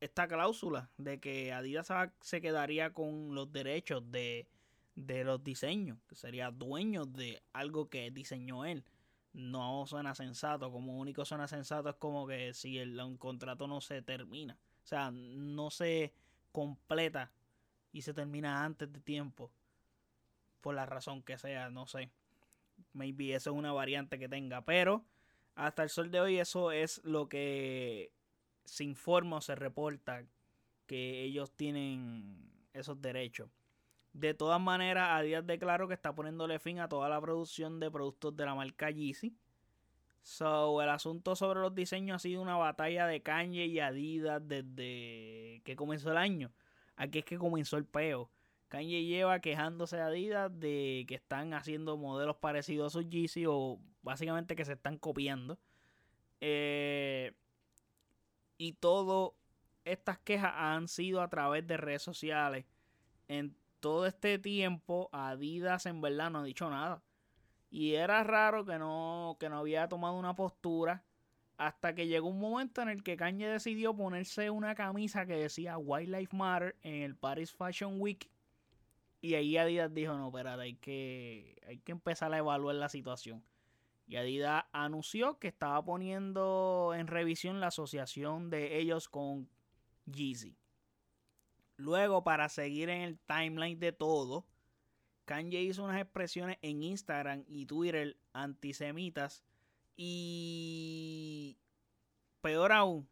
esta 0.00 0.26
cláusula 0.26 0.90
de 0.96 1.20
que 1.20 1.52
Adidas 1.52 1.92
se 2.22 2.40
quedaría 2.40 2.92
con 2.92 3.34
los 3.34 3.52
derechos 3.52 4.10
de, 4.10 4.48
de 4.96 5.22
los 5.22 5.44
diseños, 5.44 5.98
que 6.08 6.16
sería 6.16 6.50
dueño 6.50 7.04
de 7.04 7.42
algo 7.52 7.88
que 7.88 8.10
diseñó 8.10 8.64
él. 8.64 8.84
No 9.34 9.86
suena 9.86 10.14
sensato, 10.14 10.72
como 10.72 10.98
único 10.98 11.24
suena 11.24 11.46
sensato 11.46 11.90
es 11.90 11.96
como 11.96 12.26
que 12.26 12.52
si 12.54 12.78
el, 12.78 12.98
un 13.00 13.16
contrato 13.16 13.68
no 13.68 13.80
se 13.80 14.02
termina, 14.02 14.58
o 14.82 14.86
sea, 14.86 15.10
no 15.12 15.70
se 15.70 16.12
completa 16.52 17.30
y 17.92 18.02
se 18.02 18.14
termina 18.14 18.64
antes 18.64 18.92
de 18.92 19.00
tiempo, 19.00 19.52
por 20.62 20.74
la 20.74 20.86
razón 20.86 21.22
que 21.22 21.38
sea, 21.38 21.70
no 21.70 21.86
sé. 21.86 22.10
Maybe 22.92 23.34
eso 23.34 23.50
es 23.50 23.56
una 23.56 23.72
variante 23.72 24.18
que 24.18 24.28
tenga. 24.28 24.64
Pero 24.64 25.04
hasta 25.54 25.82
el 25.82 25.88
sol 25.88 26.10
de 26.10 26.20
hoy 26.20 26.38
eso 26.38 26.72
es 26.72 27.00
lo 27.04 27.28
que 27.28 28.12
se 28.64 28.84
informa 28.84 29.38
o 29.38 29.40
se 29.40 29.54
reporta 29.54 30.24
que 30.86 31.22
ellos 31.22 31.52
tienen 31.52 32.50
esos 32.72 33.00
derechos. 33.00 33.50
De 34.12 34.34
todas 34.34 34.60
maneras, 34.60 35.08
a 35.12 35.22
días 35.22 35.46
declaró 35.46 35.88
que 35.88 35.94
está 35.94 36.14
poniéndole 36.14 36.58
fin 36.58 36.80
a 36.80 36.88
toda 36.88 37.08
la 37.08 37.20
producción 37.20 37.80
de 37.80 37.90
productos 37.90 38.36
de 38.36 38.44
la 38.44 38.54
marca 38.54 38.90
Yeezy. 38.90 39.34
So, 40.22 40.80
el 40.82 40.90
asunto 40.90 41.34
sobre 41.34 41.60
los 41.60 41.74
diseños 41.74 42.16
ha 42.16 42.18
sido 42.18 42.42
una 42.42 42.56
batalla 42.56 43.06
de 43.06 43.22
Kanye 43.22 43.66
y 43.66 43.80
Adidas 43.80 44.46
desde 44.46 45.62
que 45.64 45.74
comenzó 45.76 46.10
el 46.10 46.18
año. 46.18 46.52
Aquí 46.94 47.20
es 47.20 47.24
que 47.24 47.38
comenzó 47.38 47.76
el 47.76 47.86
peo. 47.86 48.30
Kanye 48.72 49.04
lleva 49.04 49.40
quejándose 49.40 49.96
de 49.96 50.02
Adidas 50.02 50.58
de 50.58 51.04
que 51.06 51.16
están 51.16 51.52
haciendo 51.52 51.98
modelos 51.98 52.36
parecidos 52.36 52.86
a 52.86 52.98
sus 52.98 53.10
Yeezy 53.10 53.44
o 53.46 53.78
básicamente 54.00 54.56
que 54.56 54.64
se 54.64 54.72
están 54.72 54.96
copiando. 54.96 55.58
Eh, 56.40 57.34
y 58.56 58.72
todo 58.72 59.36
estas 59.84 60.18
quejas 60.20 60.54
han 60.56 60.88
sido 60.88 61.20
a 61.20 61.28
través 61.28 61.66
de 61.66 61.76
redes 61.76 62.00
sociales. 62.00 62.64
En 63.28 63.54
todo 63.80 64.06
este 64.06 64.38
tiempo 64.38 65.10
Adidas 65.12 65.84
en 65.84 66.00
verdad 66.00 66.30
no 66.30 66.38
ha 66.38 66.44
dicho 66.44 66.70
nada. 66.70 67.02
Y 67.70 67.92
era 67.92 68.24
raro 68.24 68.64
que 68.64 68.78
no, 68.78 69.36
que 69.38 69.50
no 69.50 69.58
había 69.58 69.86
tomado 69.86 70.14
una 70.14 70.34
postura 70.34 71.04
hasta 71.58 71.94
que 71.94 72.06
llegó 72.06 72.30
un 72.30 72.40
momento 72.40 72.80
en 72.80 72.88
el 72.88 73.02
que 73.02 73.18
Kanye 73.18 73.48
decidió 73.48 73.94
ponerse 73.94 74.48
una 74.48 74.74
camisa 74.74 75.26
que 75.26 75.36
decía 75.36 75.76
Wildlife 75.76 76.34
Matter 76.34 76.74
en 76.80 77.02
el 77.02 77.16
Paris 77.16 77.52
Fashion 77.52 78.00
Week 78.00 78.31
y 79.22 79.36
ahí 79.36 79.56
Adidas 79.56 79.94
dijo, 79.94 80.14
no, 80.14 80.26
espérate, 80.26 80.62
hay 80.62 80.74
que, 80.74 81.56
hay 81.68 81.78
que 81.78 81.92
empezar 81.92 82.34
a 82.34 82.38
evaluar 82.38 82.74
la 82.74 82.88
situación. 82.88 83.44
Y 84.08 84.16
Adidas 84.16 84.64
anunció 84.72 85.38
que 85.38 85.46
estaba 85.46 85.82
poniendo 85.84 86.92
en 86.96 87.06
revisión 87.06 87.60
la 87.60 87.68
asociación 87.68 88.50
de 88.50 88.80
ellos 88.80 89.08
con 89.08 89.48
Yeezy. 90.06 90.56
Luego, 91.76 92.24
para 92.24 92.48
seguir 92.48 92.88
en 92.88 93.02
el 93.02 93.18
timeline 93.20 93.78
de 93.78 93.92
todo, 93.92 94.44
Kanye 95.24 95.62
hizo 95.62 95.84
unas 95.84 96.00
expresiones 96.00 96.58
en 96.60 96.82
Instagram 96.82 97.44
y 97.46 97.66
Twitter 97.66 98.16
antisemitas. 98.32 99.44
Y 99.96 101.58
peor 102.40 102.72
aún, 102.72 103.08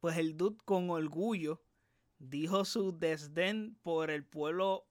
pues 0.00 0.18
el 0.18 0.36
dude 0.36 0.58
con 0.64 0.90
orgullo 0.90 1.62
dijo 2.18 2.64
su 2.64 2.98
desdén 2.98 3.76
por 3.84 4.10
el 4.10 4.24
pueblo 4.24 4.88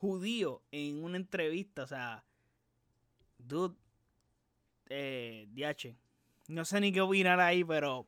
judío 0.00 0.62
en 0.72 1.04
una 1.04 1.16
entrevista. 1.16 1.82
O 1.82 1.86
sea, 1.86 2.24
dude, 3.38 3.76
eh, 4.88 5.46
DH. 5.52 5.94
No 6.48 6.64
sé 6.64 6.80
ni 6.80 6.92
qué 6.92 7.00
opinar 7.00 7.38
ahí, 7.38 7.62
pero 7.62 8.06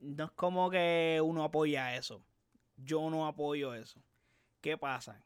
no 0.00 0.24
es 0.24 0.30
como 0.32 0.70
que 0.70 1.20
uno 1.22 1.44
apoya 1.44 1.96
eso. 1.96 2.24
Yo 2.76 3.10
no 3.10 3.26
apoyo 3.26 3.74
eso. 3.74 4.00
¿Qué 4.60 4.78
pasa? 4.78 5.24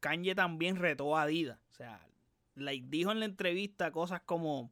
Kanye 0.00 0.34
también 0.34 0.76
retó 0.76 1.16
a 1.16 1.22
Adidas. 1.22 1.58
O 1.70 1.74
sea, 1.74 2.00
dijo 2.54 3.12
en 3.12 3.20
la 3.20 3.26
entrevista 3.26 3.92
cosas 3.92 4.22
como: 4.22 4.70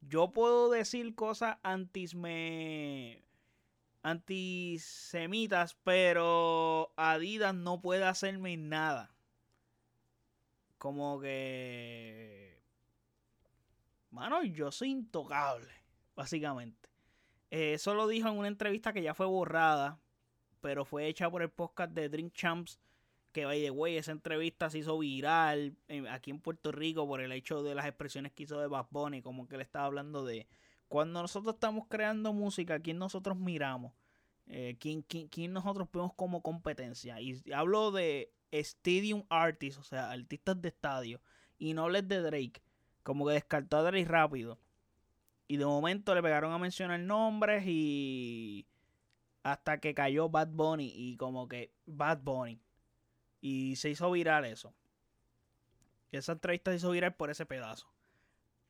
Yo 0.00 0.32
puedo 0.32 0.70
decir 0.70 1.14
cosas 1.14 1.58
antisme 1.62 3.22
antisemitas, 4.02 5.76
pero 5.84 6.92
Adidas 6.96 7.54
no 7.54 7.80
puede 7.80 8.04
hacerme 8.04 8.56
nada. 8.56 9.11
Como 10.82 11.20
que. 11.20 12.60
Mano, 14.10 14.42
yo 14.42 14.72
soy 14.72 14.90
intocable, 14.90 15.70
básicamente. 16.16 16.88
Eh, 17.52 17.74
eso 17.74 17.94
lo 17.94 18.08
dijo 18.08 18.28
en 18.28 18.36
una 18.36 18.48
entrevista 18.48 18.92
que 18.92 19.00
ya 19.00 19.14
fue 19.14 19.26
borrada, 19.26 20.00
pero 20.60 20.84
fue 20.84 21.06
hecha 21.06 21.30
por 21.30 21.42
el 21.42 21.50
podcast 21.50 21.92
de 21.92 22.08
Drink 22.08 22.32
Champs. 22.32 22.80
Que, 23.30 23.44
by 23.44 23.62
the 23.62 23.70
way, 23.70 23.96
esa 23.96 24.10
entrevista 24.10 24.70
se 24.70 24.78
hizo 24.78 24.98
viral 24.98 25.76
aquí 26.10 26.32
en 26.32 26.40
Puerto 26.40 26.72
Rico 26.72 27.06
por 27.06 27.20
el 27.20 27.30
hecho 27.30 27.62
de 27.62 27.76
las 27.76 27.86
expresiones 27.86 28.32
que 28.32 28.42
hizo 28.42 28.58
de 28.60 28.66
Bad 28.66 28.88
Bunny, 28.90 29.22
como 29.22 29.46
que 29.46 29.58
le 29.58 29.62
estaba 29.62 29.84
hablando 29.84 30.24
de 30.24 30.48
cuando 30.88 31.22
nosotros 31.22 31.54
estamos 31.54 31.86
creando 31.86 32.32
música, 32.32 32.80
¿quién 32.80 32.98
nosotros 32.98 33.36
miramos? 33.36 33.92
Eh, 34.46 34.78
¿quién, 34.80 35.02
quién, 35.02 35.52
nosotros 35.52 35.88
vemos 35.92 36.12
como 36.14 36.42
competencia? 36.42 37.20
Y 37.20 37.40
hablo 37.52 37.92
de 37.92 38.32
Stadium 38.52 39.24
Artists, 39.28 39.80
o 39.80 39.82
sea, 39.82 40.10
artistas 40.10 40.60
de 40.60 40.68
estadio, 40.68 41.20
y 41.58 41.74
no 41.74 41.88
les 41.88 42.06
de 42.06 42.20
Drake. 42.20 42.62
Como 43.02 43.26
que 43.26 43.32
descartó 43.32 43.78
a 43.78 43.82
Drake 43.82 44.04
rápido. 44.04 44.58
Y 45.48 45.56
de 45.56 45.66
momento 45.66 46.14
le 46.14 46.22
pegaron 46.22 46.52
a 46.52 46.58
mencionar 46.58 47.00
nombres 47.00 47.64
y. 47.66 48.66
Hasta 49.42 49.80
que 49.80 49.94
cayó 49.94 50.28
Bad 50.28 50.48
Bunny. 50.48 50.92
Y 50.94 51.16
como 51.16 51.48
que 51.48 51.72
Bad 51.86 52.22
Bunny. 52.22 52.60
Y 53.40 53.76
se 53.76 53.90
hizo 53.90 54.10
viral 54.10 54.44
eso. 54.44 54.72
Esa 56.12 56.32
entrevista 56.32 56.70
se 56.70 56.76
hizo 56.76 56.90
viral 56.90 57.14
por 57.14 57.30
ese 57.30 57.46
pedazo 57.46 57.92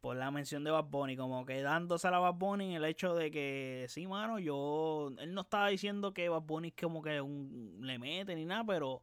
por 0.03 0.17
la 0.17 0.33
mención 0.33 0.65
de 0.65 0.73
Bad 0.73 0.87
Bunny, 0.87 1.17
como 1.17 1.47
que 1.47 1.63
dándose 1.63 2.09
a 2.09 2.11
la 2.11 2.19
Bad 2.19 2.35
Bunny 2.35 2.65
en 2.65 2.73
el 2.73 2.85
hecho 2.85 3.15
de 3.15 3.31
que, 3.31 3.87
sí, 3.89 4.09
mano, 4.09 4.41
yo, 4.41 5.13
él 5.21 5.33
no 5.33 5.43
estaba 5.43 5.69
diciendo 5.69 6.13
que 6.13 6.29
Bad 6.29 6.43
Bunny 6.43 6.73
como 6.73 7.03
que 7.03 7.21
un, 7.21 7.79
le 7.81 8.01
mete 8.01 8.35
ni 8.35 8.45
nada, 8.45 8.65
pero 8.65 9.01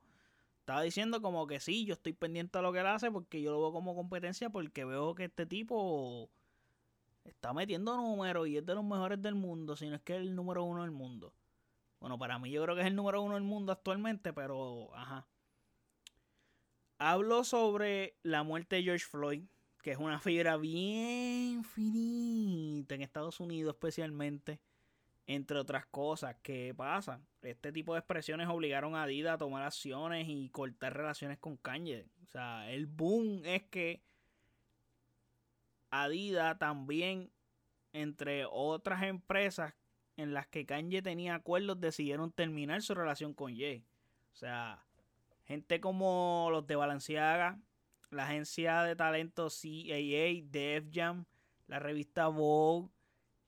estaba 0.70 0.84
diciendo 0.84 1.20
como 1.20 1.48
que 1.48 1.60
sí, 1.60 1.84
yo 1.86 1.96
estoy 1.96 2.14
pendiente 2.14 2.60
a 2.60 2.62
lo 2.62 2.72
que 2.72 2.80
él 2.80 2.86
hace 2.86 3.10
porque 3.10 3.42
yo 3.42 3.52
lo 3.52 3.60
veo 3.60 3.72
como 3.72 3.96
competencia 3.96 4.52
porque 4.52 4.86
veo 4.86 5.16
que 5.16 5.24
este 5.24 5.48
tipo 5.48 6.30
está 7.26 7.54
metiendo 7.54 7.98
números 7.98 8.48
y 8.48 8.58
es 8.58 8.66
de 8.66 8.76
los 8.76 8.84
mejores 8.84 9.20
del 9.20 9.34
mundo, 9.34 9.76
si 9.76 9.90
no 9.90 9.96
es 9.96 10.02
que 10.04 10.16
es 10.16 10.22
el 10.22 10.36
número 10.36 10.64
uno 10.64 10.84
del 10.84 10.92
mundo. 10.92 11.34
Bueno, 12.00 12.20
para 12.20 12.38
mí 12.38 12.52
yo 12.52 12.62
creo 12.62 12.76
que 12.76 12.82
es 12.82 12.88
el 12.88 12.96
número 12.96 13.24
uno 13.24 13.34
del 13.34 13.44
mundo 13.44 13.72
actualmente, 13.72 14.32
pero, 14.32 14.96
ajá. 14.96 15.26
Hablo 17.00 17.44
sobre 17.44 18.16
la 18.22 18.44
muerte 18.44 18.76
de 18.76 18.84
George 18.84 19.06
Floyd 19.06 19.46
que 19.82 19.92
es 19.92 19.98
una 19.98 20.20
fibra 20.20 20.58
bien 20.58 21.64
finita 21.64 22.94
en 22.94 23.02
Estados 23.02 23.40
Unidos 23.40 23.74
especialmente, 23.74 24.60
entre 25.29 25.59
otras 25.59 25.86
cosas 25.86 26.36
que 26.41 26.74
pasan. 26.75 27.24
Este 27.43 27.71
tipo 27.71 27.93
de 27.93 28.00
expresiones 28.00 28.48
obligaron 28.48 28.95
a 28.95 29.03
Adidas 29.03 29.36
a 29.36 29.38
tomar 29.38 29.62
acciones 29.62 30.27
y 30.27 30.50
cortar 30.50 30.98
relaciones 30.98 31.38
con 31.38 31.55
Kanye. 31.55 32.07
O 32.24 32.25
sea, 32.25 32.67
el 32.71 32.88
boom 32.88 33.43
es 33.45 33.62
que 33.65 34.01
Adidas 35.91 36.57
también, 36.57 37.31
entre 37.93 38.45
otras 38.50 39.03
empresas 39.03 39.75
en 40.17 40.33
las 40.33 40.48
que 40.48 40.65
Kanye 40.65 41.03
tenía 41.03 41.36
acuerdos, 41.36 41.79
decidieron 41.79 42.31
terminar 42.31 42.81
su 42.81 42.95
relación 42.95 43.36
con 43.36 43.53
Ye. 43.53 43.83
O 44.33 44.36
sea, 44.36 44.83
gente 45.45 45.79
como 45.79 46.48
los 46.50 46.65
de 46.65 46.75
Balenciaga, 46.75 47.59
la 48.09 48.25
agencia 48.25 48.81
de 48.81 48.95
talento 48.95 49.50
CAA, 49.50 50.41
Def 50.50 50.88
Jam, 50.91 51.25
la 51.67 51.77
revista 51.77 52.29
Vogue. 52.29 52.89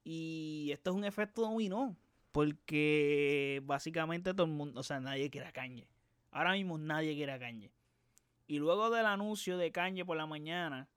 Y 0.04 0.70
esto 0.72 0.92
es 0.92 0.96
un 0.96 1.04
efecto 1.04 1.42
dominó. 1.42 1.96
Porque 2.32 3.62
básicamente 3.66 4.34
todo 4.34 4.46
el 4.46 4.54
mundo, 4.54 4.80
o 4.80 4.84
sea, 4.84 5.00
nadie 5.00 5.30
quiere 5.30 5.48
a 5.48 5.52
Kanye. 5.52 5.88
Ahora 6.32 6.54
mismo 6.54 6.78
nadie 6.78 7.14
quiere 7.14 7.34
a 7.34 7.40
Kanye. 7.40 7.72
Y 8.48 8.60
luego 8.60 8.90
del 8.90 9.06
anuncio 9.06 9.58
de 9.58 9.72
Kanye 9.72 10.06
por 10.06 10.18
la 10.18 10.26
mañana, 10.26 10.90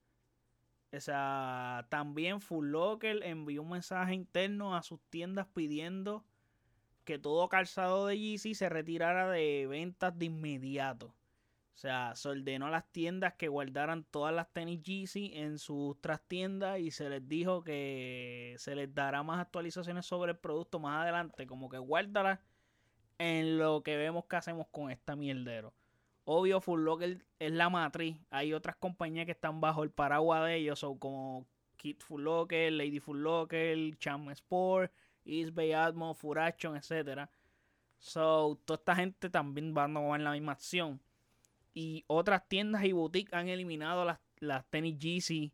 o 0.92 1.00
sea, 1.00 1.86
también 1.88 2.40
Full 2.40 2.68
Locker 2.68 3.22
envió 3.24 3.62
un 3.62 3.70
mensaje 3.70 4.14
interno 4.14 4.76
a 4.76 4.82
sus 4.82 5.00
tiendas 5.10 5.46
pidiendo 5.52 6.24
que 7.04 7.18
todo 7.18 7.48
calzado 7.48 8.06
de 8.06 8.18
Yeezy 8.18 8.54
se 8.54 8.68
retirara 8.68 9.30
de 9.30 9.66
ventas 9.68 10.16
de 10.18 10.26
inmediato. 10.26 11.14
O 11.74 11.76
sea, 11.76 12.14
se 12.14 12.28
ordenó 12.28 12.66
a 12.66 12.70
las 12.70 12.90
tiendas 12.92 13.34
que 13.34 13.48
guardaran 13.48 14.04
todas 14.04 14.32
las 14.32 14.52
tenis 14.52 14.80
Yeezy 14.82 15.32
en 15.34 15.58
sus 15.58 16.00
trastiendas 16.00 16.78
y 16.78 16.92
se 16.92 17.10
les 17.10 17.26
dijo 17.28 17.64
que 17.64 18.54
se 18.58 18.76
les 18.76 18.94
dará 18.94 19.24
más 19.24 19.40
actualizaciones 19.40 20.06
sobre 20.06 20.32
el 20.32 20.38
producto 20.38 20.78
más 20.78 21.02
adelante. 21.02 21.48
Como 21.48 21.68
que 21.68 21.78
guárdalas 21.78 22.38
en 23.18 23.58
lo 23.58 23.82
que 23.82 23.96
vemos 23.96 24.26
que 24.26 24.36
hacemos 24.36 24.68
con 24.70 24.92
esta 24.92 25.16
mierdero. 25.16 25.74
Obvio, 26.24 26.60
Full 26.60 26.80
Locker 26.80 27.26
es 27.40 27.52
la 27.52 27.68
matriz. 27.68 28.16
Hay 28.30 28.54
otras 28.54 28.76
compañías 28.76 29.26
que 29.26 29.32
están 29.32 29.60
bajo 29.60 29.82
el 29.82 29.90
paraguas 29.90 30.44
de 30.44 30.56
ellos, 30.56 30.78
son 30.78 30.96
como 30.98 31.44
Kid 31.76 31.96
Full 31.98 32.22
Locker, 32.22 32.72
Lady 32.72 33.00
Full 33.00 33.18
Locker, 33.18 33.98
Cham 33.98 34.30
Sport, 34.30 34.92
East 35.24 35.52
Bay 35.54 35.72
Atmo, 35.72 36.14
Furachon, 36.14 36.76
etc. 36.76 37.28
So, 37.98 38.60
toda 38.64 38.78
esta 38.78 38.94
gente 38.94 39.28
también 39.28 39.74
va 39.76 39.84
a 39.84 39.92
tomar 39.92 40.20
la 40.20 40.32
misma 40.32 40.52
acción. 40.52 41.00
Y 41.74 42.04
otras 42.06 42.48
tiendas 42.48 42.84
y 42.84 42.92
boutiques 42.92 43.34
han 43.34 43.48
eliminado 43.48 44.04
las, 44.04 44.20
las 44.38 44.64
tenis 44.70 44.96
Yeezy 44.98 45.52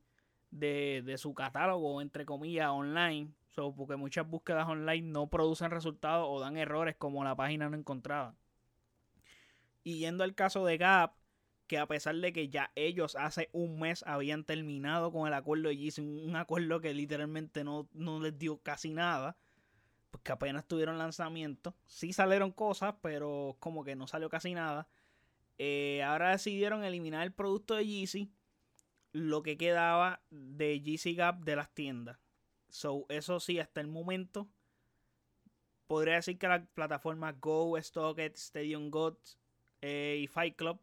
de, 0.50 1.14
su 1.18 1.34
catálogo, 1.34 2.02
entre 2.02 2.26
comillas, 2.26 2.68
online. 2.68 3.32
So, 3.48 3.74
porque 3.74 3.96
muchas 3.96 4.28
búsquedas 4.28 4.68
online 4.68 5.08
no 5.08 5.28
producen 5.28 5.70
resultados 5.70 6.26
o 6.28 6.38
dan 6.38 6.56
errores 6.56 6.94
como 6.96 7.24
la 7.24 7.34
página 7.34 7.68
no 7.68 7.76
encontraba. 7.76 8.36
Y 9.82 10.00
yendo 10.00 10.24
al 10.24 10.34
caso 10.34 10.64
de 10.64 10.76
Gap, 10.76 11.14
que 11.66 11.78
a 11.78 11.86
pesar 11.86 12.16
de 12.16 12.32
que 12.32 12.48
ya 12.48 12.70
ellos 12.74 13.16
hace 13.16 13.48
un 13.52 13.80
mes 13.80 14.04
habían 14.06 14.44
terminado 14.44 15.10
con 15.12 15.26
el 15.26 15.34
acuerdo 15.34 15.68
de 15.68 15.76
Yeezy, 15.76 16.00
un 16.00 16.36
acuerdo 16.36 16.80
que 16.80 16.92
literalmente 16.92 17.64
no, 17.64 17.88
no 17.92 18.20
les 18.20 18.38
dio 18.38 18.58
casi 18.58 18.92
nada, 18.92 19.36
porque 20.10 20.32
apenas 20.32 20.66
tuvieron 20.66 20.98
lanzamiento. 20.98 21.74
Sí 21.86 22.12
salieron 22.12 22.52
cosas, 22.52 22.96
pero 23.00 23.56
como 23.60 23.84
que 23.84 23.96
no 23.96 24.06
salió 24.06 24.28
casi 24.28 24.52
nada. 24.52 24.88
Eh, 25.62 26.02
ahora 26.02 26.30
decidieron 26.30 26.84
eliminar 26.84 27.22
el 27.22 27.34
producto 27.34 27.74
de 27.74 27.86
Yeezy, 27.86 28.32
lo 29.12 29.42
que 29.42 29.58
quedaba 29.58 30.22
de 30.30 30.80
Yeezy 30.80 31.14
Gap 31.14 31.40
de 31.40 31.54
las 31.54 31.68
tiendas. 31.74 32.18
So, 32.70 33.04
eso 33.10 33.40
sí, 33.40 33.58
hasta 33.58 33.82
el 33.82 33.86
momento, 33.86 34.48
podría 35.86 36.14
decir 36.14 36.38
que 36.38 36.48
las 36.48 36.66
plataformas 36.68 37.38
Go, 37.42 37.78
StockX, 37.78 38.40
Stadium 38.40 38.90
Gods 38.90 39.38
eh, 39.82 40.20
y 40.22 40.28
Fight 40.28 40.56
Club 40.56 40.80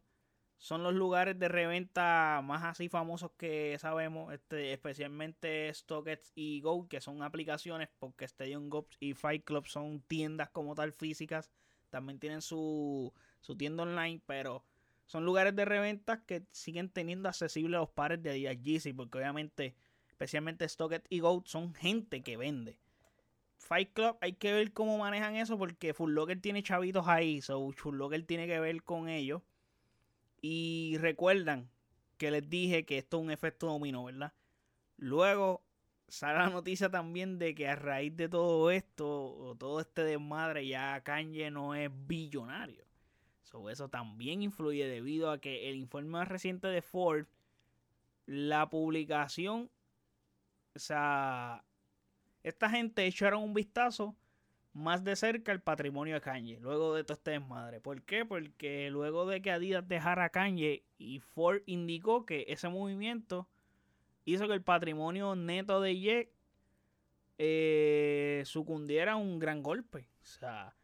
son 0.58 0.84
los 0.84 0.94
lugares 0.94 1.36
de 1.36 1.48
reventa 1.48 2.40
más 2.44 2.62
así 2.62 2.88
famosos 2.88 3.32
que 3.36 3.76
sabemos, 3.80 4.32
este, 4.32 4.72
especialmente 4.72 5.74
StockX 5.74 6.30
y 6.36 6.60
Go, 6.60 6.86
que 6.86 7.00
son 7.00 7.24
aplicaciones, 7.24 7.88
porque 7.98 8.26
Stadium 8.26 8.68
Gods 8.68 8.96
y 9.00 9.14
Fight 9.14 9.44
Club 9.44 9.66
son 9.66 10.02
tiendas 10.02 10.50
como 10.50 10.76
tal 10.76 10.92
físicas. 10.92 11.50
También 11.90 12.20
tienen 12.20 12.42
su 12.42 13.12
su 13.40 13.56
tienda 13.56 13.82
online, 13.82 14.20
pero 14.26 14.64
son 15.08 15.24
lugares 15.24 15.56
de 15.56 15.64
reventa 15.64 16.22
que 16.26 16.44
siguen 16.52 16.90
teniendo 16.90 17.30
accesibles 17.30 17.80
los 17.80 17.88
pares 17.88 18.22
de 18.22 18.28
Adidas 18.28 18.60
Yeezy, 18.60 18.92
porque 18.92 19.16
obviamente, 19.16 19.74
especialmente 20.06 20.68
Stocket 20.68 21.06
y 21.08 21.20
Goat 21.20 21.46
son 21.46 21.72
gente 21.74 22.22
que 22.22 22.36
vende. 22.36 22.78
Fight 23.56 23.94
Club 23.94 24.18
hay 24.20 24.34
que 24.34 24.52
ver 24.52 24.70
cómo 24.74 24.98
manejan 24.98 25.34
eso 25.36 25.56
porque 25.56 25.94
Full 25.94 26.12
Locker 26.12 26.38
tiene 26.42 26.62
chavitos 26.62 27.08
ahí, 27.08 27.40
so 27.40 27.72
Full 27.72 27.96
Locker 27.96 28.22
tiene 28.24 28.46
que 28.46 28.60
ver 28.60 28.82
con 28.82 29.08
ellos. 29.08 29.40
Y 30.42 30.98
recuerdan 31.00 31.70
que 32.18 32.30
les 32.30 32.48
dije 32.48 32.84
que 32.84 32.98
esto 32.98 33.16
es 33.16 33.24
un 33.24 33.30
efecto 33.30 33.66
dominó, 33.66 34.04
¿verdad? 34.04 34.34
Luego 34.98 35.64
sale 36.06 36.38
la 36.38 36.50
noticia 36.50 36.90
también 36.90 37.38
de 37.38 37.54
que 37.54 37.66
a 37.66 37.76
raíz 37.76 38.14
de 38.14 38.28
todo 38.28 38.70
esto, 38.70 39.08
o 39.08 39.56
todo 39.56 39.80
este 39.80 40.04
desmadre, 40.04 40.68
ya 40.68 41.00
Kanye 41.02 41.50
no 41.50 41.74
es 41.74 41.90
billonario 41.90 42.87
eso 43.70 43.88
también 43.88 44.42
influye 44.42 44.86
debido 44.86 45.30
a 45.30 45.40
que 45.40 45.70
el 45.70 45.76
informe 45.76 46.10
más 46.10 46.28
reciente 46.28 46.68
de 46.68 46.82
Ford, 46.82 47.26
la 48.26 48.68
publicación, 48.68 49.70
o 50.74 50.78
sea, 50.78 51.64
esta 52.42 52.70
gente 52.70 53.06
echaron 53.06 53.42
un 53.42 53.54
vistazo 53.54 54.16
más 54.72 55.02
de 55.02 55.16
cerca 55.16 55.50
el 55.52 55.60
patrimonio 55.60 56.14
de 56.14 56.20
Kanye, 56.20 56.60
luego 56.60 56.94
de 56.94 57.04
todo 57.04 57.14
este 57.14 57.32
desmadre. 57.32 57.80
¿Por 57.80 58.02
qué? 58.02 58.24
Porque 58.24 58.90
luego 58.90 59.26
de 59.26 59.42
que 59.42 59.50
Adidas 59.50 59.88
dejara 59.88 60.24
a 60.24 60.30
Kanye 60.30 60.84
y 60.98 61.20
Ford 61.20 61.62
indicó 61.66 62.24
que 62.24 62.44
ese 62.48 62.68
movimiento 62.68 63.48
hizo 64.24 64.46
que 64.46 64.54
el 64.54 64.62
patrimonio 64.62 65.34
neto 65.34 65.80
de 65.80 65.98
Ye 65.98 66.32
eh, 67.38 68.42
sucundiera 68.44 69.16
un 69.16 69.38
gran 69.38 69.62
golpe. 69.62 70.08
O 70.22 70.26
sea, 70.26 70.74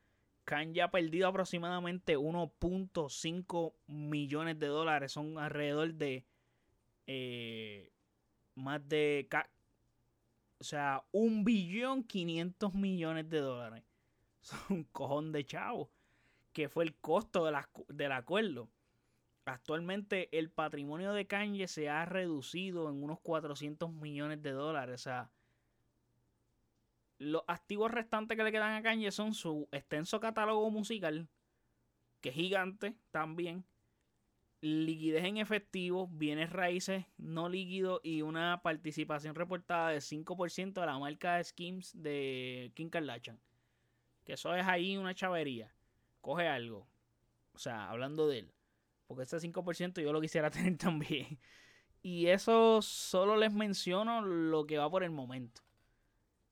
Kanye 0.44 0.82
ha 0.82 0.90
perdido 0.90 1.28
aproximadamente 1.28 2.16
1.5 2.16 3.74
millones 3.86 4.58
de 4.58 4.66
dólares. 4.66 5.12
Son 5.12 5.38
alrededor 5.38 5.94
de 5.94 6.24
eh, 7.06 7.90
más 8.54 8.86
de 8.88 9.28
o 10.64 10.64
sea, 10.64 11.04
un 11.12 11.44
billón 11.44 12.04
500 12.04 12.74
millones 12.74 13.28
de 13.28 13.40
dólares. 13.40 13.84
Son 14.40 14.58
un 14.70 14.84
cojón 14.84 15.32
de 15.32 15.44
chavo. 15.44 15.90
Que 16.52 16.68
fue 16.68 16.84
el 16.84 16.94
costo 16.94 17.44
del 17.88 18.12
acuerdo. 18.12 18.70
Actualmente 19.44 20.38
el 20.38 20.50
patrimonio 20.50 21.12
de 21.12 21.26
Kanye 21.26 21.68
se 21.68 21.90
ha 21.90 22.06
reducido 22.06 22.88
en 22.88 23.02
unos 23.02 23.20
400 23.20 23.92
millones 23.92 24.40
de 24.42 24.52
dólares. 24.52 24.94
O 24.94 25.02
sea, 25.02 25.30
los 27.18 27.42
activos 27.46 27.90
restantes 27.90 28.36
que 28.36 28.44
le 28.44 28.52
quedan 28.52 28.74
a 28.74 28.82
Kanye 28.82 29.10
son 29.10 29.34
su 29.34 29.68
extenso 29.72 30.20
catálogo 30.20 30.70
musical, 30.70 31.28
que 32.20 32.30
es 32.30 32.34
gigante 32.34 32.96
también, 33.10 33.64
liquidez 34.64 35.24
en 35.24 35.36
efectivo, 35.36 36.08
bienes 36.08 36.50
raíces 36.50 37.04
no 37.18 37.50
líquidos 37.50 38.00
y 38.02 38.22
una 38.22 38.62
participación 38.62 39.34
reportada 39.34 39.90
de 39.90 40.00
5% 40.00 40.80
de 40.80 40.86
la 40.86 40.98
marca 40.98 41.36
de 41.36 41.44
Skims 41.44 41.92
de 41.94 42.72
Kim 42.74 42.88
Kardashian. 42.88 43.38
Que 44.24 44.32
eso 44.32 44.54
es 44.54 44.66
ahí 44.66 44.96
una 44.96 45.14
chavería. 45.14 45.74
Coge 46.22 46.48
algo. 46.48 46.88
O 47.52 47.58
sea, 47.58 47.90
hablando 47.90 48.26
de 48.26 48.38
él. 48.38 48.54
Porque 49.06 49.24
ese 49.24 49.36
5% 49.36 50.00
yo 50.00 50.12
lo 50.14 50.20
quisiera 50.22 50.50
tener 50.50 50.78
también. 50.78 51.38
Y 52.02 52.26
eso 52.26 52.80
solo 52.80 53.36
les 53.36 53.52
menciono 53.52 54.22
lo 54.22 54.66
que 54.66 54.78
va 54.78 54.90
por 54.90 55.04
el 55.04 55.10
momento. 55.10 55.60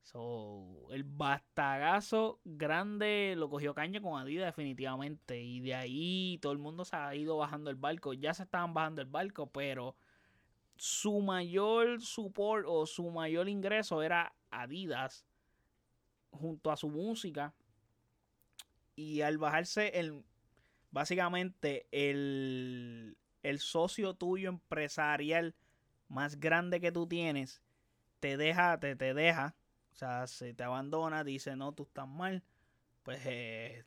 So, 0.02 0.88
el 0.90 1.04
bastagazo 1.04 2.40
grande 2.44 3.34
lo 3.36 3.48
cogió 3.48 3.72
Caña 3.74 4.00
con 4.00 4.20
Adidas 4.20 4.46
definitivamente. 4.46 5.40
Y 5.40 5.60
de 5.60 5.74
ahí 5.74 6.38
todo 6.42 6.52
el 6.52 6.58
mundo 6.58 6.84
se 6.84 6.96
ha 6.96 7.14
ido 7.14 7.36
bajando 7.36 7.70
el 7.70 7.76
barco. 7.76 8.12
Ya 8.12 8.34
se 8.34 8.42
estaban 8.42 8.74
bajando 8.74 9.00
el 9.00 9.08
barco, 9.08 9.46
pero 9.50 9.96
su 10.76 11.20
mayor 11.20 12.00
support 12.02 12.66
o 12.68 12.86
su 12.86 13.10
mayor 13.10 13.48
ingreso 13.48 14.02
era 14.02 14.34
Adidas 14.50 15.24
junto 16.30 16.70
a 16.70 16.76
su 16.76 16.88
música. 16.88 17.54
Y 18.96 19.22
al 19.22 19.38
bajarse 19.38 19.98
el 19.98 20.24
básicamente 20.90 21.86
el, 21.90 23.16
el 23.42 23.58
socio 23.60 24.14
tuyo 24.14 24.50
empresarial 24.50 25.54
más 26.08 26.38
grande 26.38 26.80
que 26.80 26.92
tú 26.92 27.06
tienes 27.06 27.62
te 28.20 28.36
deja, 28.36 28.78
te, 28.78 28.94
te 28.94 29.14
deja 29.14 29.56
o 29.92 29.94
sea, 29.94 30.26
se 30.26 30.54
te 30.54 30.64
abandona, 30.64 31.24
dice, 31.24 31.54
no, 31.56 31.72
tú 31.72 31.84
estás 31.84 32.08
mal. 32.08 32.42
Pues, 33.02 33.20
eh, 33.26 33.84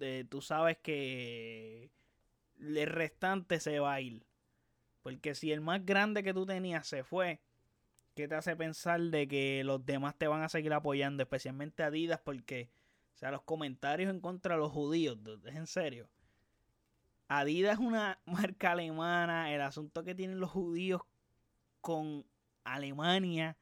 eh, 0.00 0.24
tú 0.28 0.40
sabes 0.40 0.78
que 0.78 1.90
el 2.58 2.86
restante 2.86 3.60
se 3.60 3.78
va 3.78 3.94
a 3.94 4.00
ir. 4.00 4.24
Porque 5.02 5.34
si 5.34 5.52
el 5.52 5.60
más 5.60 5.84
grande 5.84 6.22
que 6.22 6.34
tú 6.34 6.46
tenías 6.46 6.86
se 6.86 7.04
fue, 7.04 7.40
¿qué 8.14 8.28
te 8.28 8.34
hace 8.34 8.56
pensar 8.56 9.00
de 9.00 9.28
que 9.28 9.62
los 9.64 9.84
demás 9.84 10.16
te 10.16 10.26
van 10.26 10.42
a 10.42 10.48
seguir 10.48 10.72
apoyando? 10.72 11.22
Especialmente 11.22 11.82
Adidas, 11.82 12.20
porque, 12.24 12.70
o 13.14 13.18
sea, 13.18 13.30
los 13.30 13.42
comentarios 13.42 14.10
en 14.10 14.20
contra 14.20 14.54
de 14.54 14.60
los 14.60 14.72
judíos, 14.72 15.18
es 15.44 15.54
en 15.54 15.66
serio. 15.66 16.08
Adidas 17.28 17.74
es 17.74 17.78
una 17.80 18.20
marca 18.26 18.72
alemana. 18.72 19.52
El 19.52 19.60
asunto 19.60 20.02
que 20.02 20.14
tienen 20.14 20.40
los 20.40 20.50
judíos 20.50 21.02
con 21.80 22.24
Alemania 22.64 23.56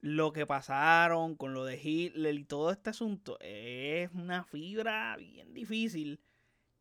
lo 0.00 0.32
que 0.32 0.46
pasaron 0.46 1.36
con 1.36 1.54
lo 1.54 1.64
de 1.64 1.80
Hitler 1.82 2.34
y 2.34 2.44
todo 2.44 2.70
este 2.70 2.90
asunto 2.90 3.38
es 3.40 4.10
una 4.12 4.44
fibra 4.44 5.16
bien 5.16 5.52
difícil. 5.52 6.20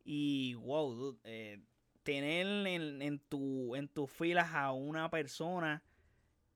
Y 0.04 0.56
wow, 0.56 1.20
eh, 1.24 1.62
tener 2.04 2.48
en, 2.68 3.02
en, 3.02 3.20
tu, 3.20 3.76
en 3.76 3.88
tus 3.88 4.10
filas 4.12 4.54
a 4.54 4.72
una 4.72 5.10
persona 5.10 5.84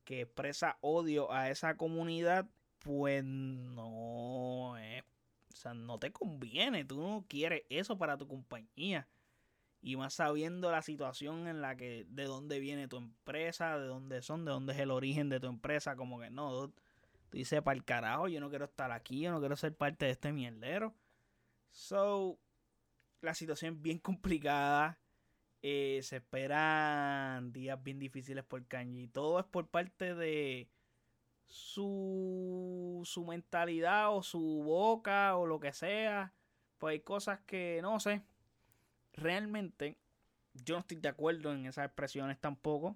que 0.05 0.21
expresa 0.21 0.77
odio 0.81 1.31
a 1.31 1.49
esa 1.49 1.77
comunidad, 1.77 2.49
pues 2.79 3.23
no 3.23 4.75
o 5.53 5.55
sea, 5.55 5.73
no 5.73 5.99
te 5.99 6.11
conviene. 6.11 6.83
Tú 6.85 6.99
no 6.99 7.25
quieres 7.27 7.63
eso 7.69 7.97
para 7.97 8.17
tu 8.17 8.27
compañía. 8.27 9.07
Y 9.85 9.97
más 9.97 10.13
sabiendo 10.13 10.71
la 10.71 10.81
situación 10.81 11.45
en 11.45 11.59
la 11.59 11.75
que, 11.75 12.05
de 12.07 12.23
dónde 12.23 12.59
viene 12.59 12.87
tu 12.87 12.95
empresa, 12.95 13.77
de 13.77 13.87
dónde 13.87 14.21
son, 14.21 14.45
de 14.45 14.51
dónde 14.51 14.71
es 14.71 14.79
el 14.79 14.91
origen 14.91 15.27
de 15.27 15.41
tu 15.41 15.47
empresa, 15.47 15.97
como 15.97 16.21
que 16.21 16.29
no, 16.29 16.69
tú 16.69 16.73
dices, 17.33 17.61
para 17.61 17.75
el 17.75 17.83
carajo, 17.83 18.29
yo 18.29 18.39
no 18.39 18.49
quiero 18.49 18.63
estar 18.63 18.93
aquí, 18.93 19.19
yo 19.19 19.31
no 19.31 19.41
quiero 19.41 19.57
ser 19.57 19.75
parte 19.75 20.05
de 20.05 20.11
este 20.11 20.31
mierdero. 20.31 20.95
So, 21.69 22.39
la 23.19 23.33
situación 23.33 23.75
es 23.75 23.81
bien 23.81 23.99
complicada. 23.99 24.97
Eh, 25.61 25.99
se 26.03 26.17
esperan 26.17 27.51
días 27.51 27.81
bien 27.83 27.99
difíciles 27.99 28.45
por 28.45 28.65
Kanye. 28.65 29.01
Y 29.01 29.07
todo 29.09 29.39
es 29.39 29.45
por 29.45 29.67
parte 29.67 30.15
de 30.15 30.69
su, 31.45 33.01
su 33.03 33.25
mentalidad 33.25 34.15
o 34.15 34.23
su 34.23 34.63
boca 34.63 35.35
o 35.35 35.45
lo 35.45 35.59
que 35.59 35.73
sea. 35.73 36.33
Pues 36.77 36.93
hay 36.93 36.99
cosas 37.01 37.41
que 37.41 37.79
no 37.81 37.99
sé 37.99 38.23
realmente 39.13 39.97
yo 40.53 40.75
no 40.75 40.81
estoy 40.81 40.97
de 40.97 41.09
acuerdo 41.09 41.51
en 41.53 41.65
esas 41.65 41.85
expresiones 41.85 42.39
tampoco. 42.39 42.95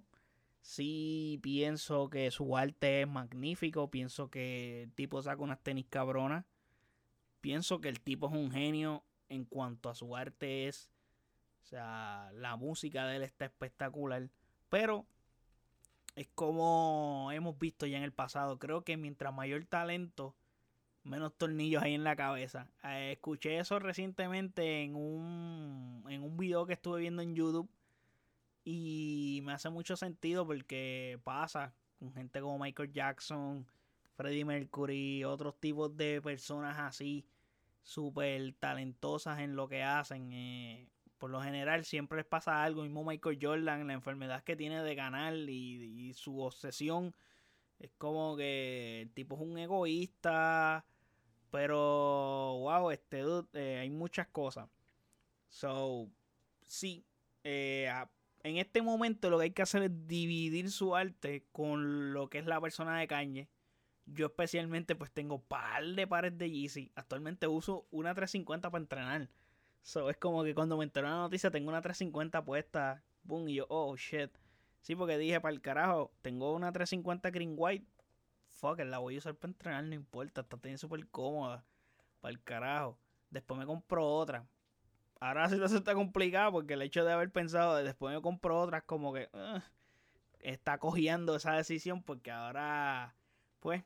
Sí 0.62 1.40
pienso 1.42 2.10
que 2.10 2.30
su 2.32 2.58
arte 2.58 3.02
es 3.02 3.08
magnífico, 3.08 3.90
pienso 3.90 4.30
que 4.30 4.84
el 4.84 4.92
tipo 4.92 5.22
saca 5.22 5.42
unas 5.42 5.64
tenis 5.64 5.86
cabronas. 5.90 6.46
Pienso 7.42 7.80
que 7.80 7.90
el 7.90 8.02
tipo 8.02 8.28
es 8.28 8.34
un 8.34 8.52
genio 8.52 9.04
en 9.30 9.46
cuanto 9.46 9.90
a 9.90 9.96
su 9.96 10.16
arte 10.16 10.68
es. 10.68 10.92
O 11.64 11.66
sea, 11.66 12.32
la 12.34 12.56
música 12.56 13.06
de 13.06 13.18
él 13.18 13.24
está 13.24 13.46
espectacular. 13.46 14.30
Pero 14.70 15.06
es 16.16 16.28
como 16.34 17.30
hemos 17.32 17.58
visto 17.58 17.86
ya 17.86 17.98
en 17.98 18.04
el 18.04 18.12
pasado. 18.12 18.60
Creo 18.60 18.84
que 18.84 18.98
mientras 18.98 19.34
mayor 19.34 19.66
talento 19.66 20.36
menos 21.08 21.34
tornillos 21.38 21.82
ahí 21.84 21.94
en 21.94 22.04
la 22.04 22.16
cabeza. 22.16 22.68
Eh, 22.84 23.14
escuché 23.14 23.58
eso 23.58 23.80
recientemente 23.80 24.84
en 24.84 24.96
un, 24.96 26.04
en 26.10 26.24
un 26.24 26.38
video 26.38 26.66
que 26.66 26.74
estuve 26.74 27.02
viendo 27.02 27.22
en 27.22 27.36
YouTube 27.36 27.70
y 28.64 29.42
me 29.44 29.54
hace 29.54 29.70
mucho 29.70 29.96
sentido 29.96 30.46
porque 30.46 31.20
pasa 31.24 31.74
con 32.00 32.14
gente 32.14 32.42
como 32.42 32.60
Michael 32.60 32.92
Jackson, 32.92 33.66
Freddie 34.16 34.46
Mercury, 34.46 35.24
otros 35.24 35.60
tipos 35.60 35.96
de 35.96 36.22
personas 36.22 36.78
así, 36.78 37.26
súper 37.82 38.54
talentosas 38.60 39.40
en 39.40 39.56
lo 39.56 39.68
que 39.68 39.84
hacen. 39.84 40.34
Eh, 40.34 40.90
por 41.18 41.32
lo 41.32 41.42
general 41.42 41.86
siempre 41.86 42.18
les 42.18 42.26
pasa 42.26 42.64
algo, 42.64 42.84
mismo 42.84 43.04
Michael 43.04 43.40
Jordan, 43.42 43.88
la 43.88 43.94
enfermedad 43.94 44.44
que 44.44 44.56
tiene 44.56 44.84
de 44.84 44.96
ganar 44.96 45.34
y, 45.34 46.10
y 46.10 46.14
su 46.14 46.40
obsesión. 46.42 47.16
Es 47.80 47.92
como 47.98 48.36
que 48.36 49.02
el 49.02 49.12
tipo 49.12 49.36
es 49.36 49.42
un 49.42 49.58
egoísta, 49.58 50.84
pero, 51.52 51.78
wow, 52.60 52.92
este 52.92 53.22
dude, 53.22 53.48
eh, 53.54 53.80
hay 53.80 53.90
muchas 53.90 54.28
cosas. 54.28 54.70
So, 55.48 56.10
sí, 56.66 57.06
eh, 57.44 57.90
en 58.44 58.58
este 58.58 58.82
momento 58.82 59.30
lo 59.30 59.38
que 59.38 59.46
hay 59.46 59.52
que 59.52 59.62
hacer 59.62 59.84
es 59.84 60.08
dividir 60.08 60.72
su 60.72 60.96
arte 60.96 61.46
con 61.52 62.14
lo 62.14 62.30
que 62.30 62.40
es 62.40 62.46
la 62.46 62.62
persona 62.62 63.00
de 63.00 63.08
cañe. 63.08 63.50
Yo 64.06 64.28
especialmente 64.28 64.96
pues 64.96 65.12
tengo 65.12 65.42
par 65.42 65.84
de 65.86 66.08
pares 66.08 66.38
de 66.38 66.50
Yeezy. 66.50 66.92
Actualmente 66.96 67.48
uso 67.48 67.88
una 67.92 68.14
350 68.14 68.70
para 68.70 68.82
entrenar. 68.82 69.30
So, 69.82 70.10
es 70.10 70.18
como 70.18 70.44
que 70.44 70.56
cuando 70.56 70.78
me 70.78 70.84
enteró 70.86 71.08
la 71.08 71.16
noticia 71.16 71.52
tengo 71.52 71.70
una 71.70 71.82
350 71.82 72.44
puesta. 72.46 73.04
Boom, 73.24 73.50
y 73.50 73.56
yo, 73.56 73.66
oh 73.70 73.96
shit. 73.98 74.32
Sí, 74.82 74.96
porque 74.96 75.18
dije, 75.18 75.42
para 75.42 75.54
el 75.54 75.62
carajo, 75.62 76.12
tengo 76.22 76.54
una 76.54 76.72
350 76.72 77.30
Green 77.32 77.56
White 77.58 77.86
fuck, 78.58 78.80
la 78.80 78.98
voy 78.98 79.16
a 79.16 79.18
usar 79.20 79.36
para 79.36 79.52
entrenar, 79.52 79.84
no 79.84 79.96
importa, 79.96 80.42
está 80.42 80.58
teniendo 80.58 80.80
súper 80.80 81.08
cómoda. 81.08 81.64
Para 82.20 82.32
el 82.32 82.44
carajo. 82.44 82.98
Después 83.30 83.60
me 83.60 83.66
compro 83.66 84.08
otra. 84.08 84.48
Ahora 85.20 85.44
la 85.44 85.50
situación 85.50 85.80
está 85.80 85.94
complicada 85.94 86.52
porque 86.52 86.74
el 86.74 86.82
hecho 86.82 87.04
de 87.06 87.12
haber 87.12 87.32
pensado, 87.32 87.76
después 87.78 88.14
me 88.14 88.22
compro 88.22 88.60
otra, 88.60 88.82
como 88.82 89.14
que 89.14 89.30
está 90.40 90.78
cogiendo 90.78 91.36
esa 91.36 91.54
decisión 91.54 92.04
porque 92.04 92.32
ahora, 92.32 93.16
pues, 93.60 93.84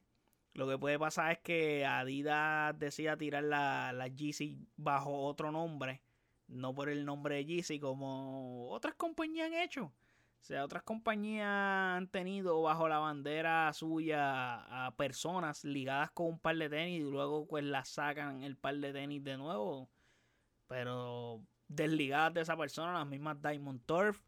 lo 0.53 0.67
que 0.67 0.77
puede 0.77 0.99
pasar 0.99 1.31
es 1.31 1.39
que 1.39 1.85
Adidas 1.85 2.77
decida 2.77 3.17
tirar 3.17 3.43
la, 3.43 3.93
la 3.93 4.07
Yeezy 4.07 4.67
bajo 4.75 5.23
otro 5.23 5.51
nombre, 5.51 6.01
no 6.47 6.75
por 6.75 6.89
el 6.89 7.05
nombre 7.05 7.35
de 7.35 7.45
Yeezy 7.45 7.79
como 7.79 8.69
otras 8.69 8.95
compañías 8.95 9.47
han 9.47 9.53
hecho. 9.53 9.91
O 10.41 10.43
sea, 10.43 10.65
otras 10.65 10.81
compañías 10.81 11.47
han 11.47 12.07
tenido 12.07 12.63
bajo 12.63 12.89
la 12.89 12.97
bandera 12.97 13.71
suya 13.73 14.87
a 14.87 14.95
personas 14.95 15.63
ligadas 15.63 16.09
con 16.11 16.25
un 16.25 16.39
par 16.39 16.57
de 16.57 16.67
tenis 16.67 17.01
y 17.01 17.03
luego 17.03 17.45
pues 17.45 17.63
las 17.63 17.89
sacan 17.89 18.41
el 18.41 18.57
par 18.57 18.75
de 18.77 18.91
tenis 18.91 19.23
de 19.23 19.37
nuevo. 19.37 19.87
Pero 20.67 21.43
desligadas 21.67 22.33
de 22.33 22.41
esa 22.41 22.57
persona, 22.57 22.93
las 22.93 23.07
mismas 23.07 23.39
Diamond 23.39 23.85
Turf. 23.85 24.19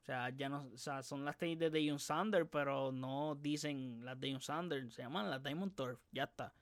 O 0.00 0.04
sea, 0.06 0.30
ya 0.30 0.48
no, 0.48 0.70
o 0.72 0.78
sea, 0.78 1.02
son 1.02 1.26
las 1.26 1.36
tenis 1.36 1.58
de 1.58 1.68
Dion 1.68 1.98
Sander, 1.98 2.48
pero 2.48 2.90
no 2.90 3.34
dicen 3.34 4.06
las 4.06 4.18
Dion 4.18 4.40
Sander, 4.40 4.90
se 4.90 5.02
llaman 5.02 5.28
las 5.28 5.42
Diamond 5.42 5.74
Turf, 5.74 6.00
ya 6.12 6.24
está. 6.24 6.54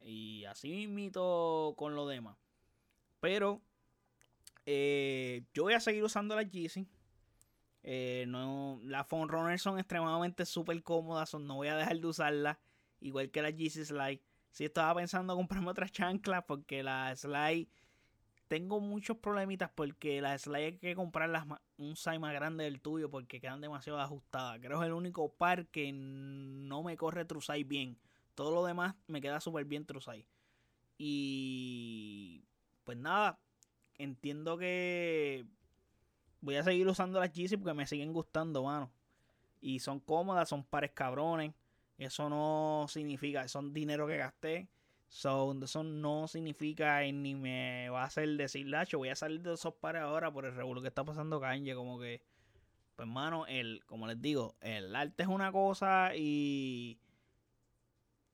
Y 0.00 0.44
así 0.46 0.88
mismo 0.88 1.74
con 1.76 1.94
lo 1.94 2.08
demás. 2.08 2.36
Pero 3.20 3.62
eh, 4.66 5.44
yo 5.54 5.62
voy 5.62 5.74
a 5.74 5.80
seguir 5.80 6.02
usando 6.02 6.34
las 6.34 6.50
Yeezy. 6.50 6.88
Eh, 7.86 8.24
no, 8.28 8.80
las 8.82 9.06
Phone 9.06 9.28
Runners 9.28 9.60
son 9.60 9.78
extremadamente 9.78 10.46
súper 10.46 10.82
cómodas, 10.82 11.28
son, 11.28 11.46
no 11.46 11.56
voy 11.56 11.68
a 11.68 11.76
dejar 11.76 11.98
de 12.00 12.06
usarlas. 12.06 12.58
Igual 13.00 13.30
que 13.30 13.42
las 13.42 13.54
Yeezy 13.54 13.84
Slide. 13.84 14.22
Si 14.50 14.64
estaba 14.64 14.94
pensando 14.94 15.36
comprarme 15.36 15.70
otras 15.70 15.92
chanclas 15.92 16.44
porque 16.46 16.82
la 16.82 17.14
Slide 17.14 17.68
tengo 18.48 18.80
muchos 18.80 19.18
problemitas 19.18 19.70
porque 19.74 20.20
las 20.22 20.42
Slide 20.42 20.64
hay 20.64 20.78
que 20.78 20.94
comprarlas 20.94 21.44
un 21.76 21.96
size 21.96 22.18
más 22.18 22.32
grande 22.32 22.64
del 22.64 22.80
tuyo 22.80 23.10
porque 23.10 23.40
quedan 23.40 23.60
demasiado 23.60 24.00
ajustadas. 24.00 24.60
Creo 24.60 24.78
que 24.78 24.84
es 24.84 24.88
el 24.88 24.94
único 24.94 25.34
par 25.34 25.66
que 25.66 25.92
no 25.92 26.82
me 26.82 26.96
corre 26.96 27.24
true 27.26 27.42
size 27.42 27.64
bien. 27.64 27.98
Todo 28.34 28.54
lo 28.54 28.64
demás 28.64 28.94
me 29.06 29.20
queda 29.20 29.40
súper 29.40 29.66
bien 29.66 29.84
true 29.84 30.00
size. 30.00 30.26
Y 30.96 32.44
pues 32.84 32.96
nada, 32.96 33.38
entiendo 33.98 34.56
que 34.56 35.46
voy 36.44 36.56
a 36.56 36.62
seguir 36.62 36.86
usando 36.86 37.18
las 37.18 37.32
Yeezy 37.32 37.56
porque 37.56 37.74
me 37.74 37.86
siguen 37.86 38.12
gustando, 38.12 38.64
mano. 38.64 38.92
Y 39.60 39.78
son 39.80 39.98
cómodas, 39.98 40.48
son 40.48 40.62
pares 40.62 40.92
cabrones. 40.92 41.54
Eso 41.96 42.28
no 42.28 42.86
significa, 42.88 43.48
son 43.48 43.72
dinero 43.72 44.06
que 44.06 44.18
gasté. 44.18 44.68
So, 45.08 45.56
eso 45.62 45.82
no 45.82 46.28
significa 46.28 47.00
ni 47.00 47.34
me 47.34 47.88
va 47.88 48.02
a 48.02 48.06
hacer 48.06 48.28
decir, 48.30 48.66
Lacho, 48.66 48.98
voy 48.98 49.08
a 49.08 49.16
salir 49.16 49.42
de 49.42 49.54
esos 49.54 49.72
pares 49.74 50.02
ahora 50.02 50.30
por 50.30 50.44
el 50.44 50.54
revuelo 50.54 50.82
que 50.82 50.88
está 50.88 51.02
pasando 51.04 51.40
Kanye. 51.40 51.74
Como 51.74 51.98
que, 51.98 52.20
pues, 52.96 53.08
mano, 53.08 53.46
el, 53.46 53.82
como 53.86 54.06
les 54.06 54.20
digo, 54.20 54.56
el 54.60 54.94
arte 54.94 55.22
es 55.22 55.28
una 55.28 55.50
cosa 55.50 56.14
y 56.14 56.98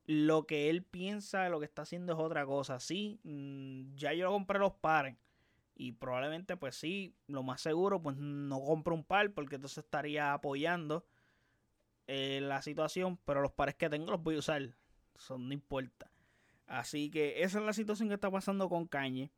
lo 0.07 0.47
que 0.47 0.69
él 0.69 0.83
piensa, 0.83 1.49
lo 1.49 1.61
que 1.61 1.67
está 1.67 1.83
haciendo 1.83 2.15
es 2.15 2.19
otra 2.19 2.45
cosa. 2.45 2.81
Sí, 2.81 3.21
mm, 3.23 3.95
ya 3.95 4.13
yo 4.15 4.31
compré 4.33 4.59
los 4.59 4.73
pares 4.73 5.17
y 5.75 5.93
probablemente, 5.93 6.57
pues 6.57 6.77
sí, 6.77 7.15
lo 7.27 7.43
más 7.43 7.61
seguro, 7.61 8.03
pues 8.03 8.17
no 8.17 8.61
compro 8.61 8.95
un 8.95 9.05
par 9.05 9.33
porque 9.33 9.57
entonces 9.57 9.79
estaría 9.85 10.33
apoyando 10.33 11.07
eh, 12.07 12.41
la 12.43 12.61
situación, 12.61 13.19
pero 13.25 13.41
los 13.41 13.53
pares 13.53 13.77
que 13.77 13.89
tengo 13.89 14.11
los 14.11 14.23
voy 14.23 14.37
a 14.37 14.41
usar. 14.41 14.75
Eso 15.15 15.39
no 15.39 15.53
importa. 15.53 16.11
Así 16.67 17.11
que 17.11 17.43
esa 17.43 17.59
es 17.59 17.65
la 17.65 17.73
situación 17.73 18.09
que 18.09 18.15
está 18.15 18.31
pasando 18.31 18.69
con 18.69 18.87
Kanye. 18.87 19.31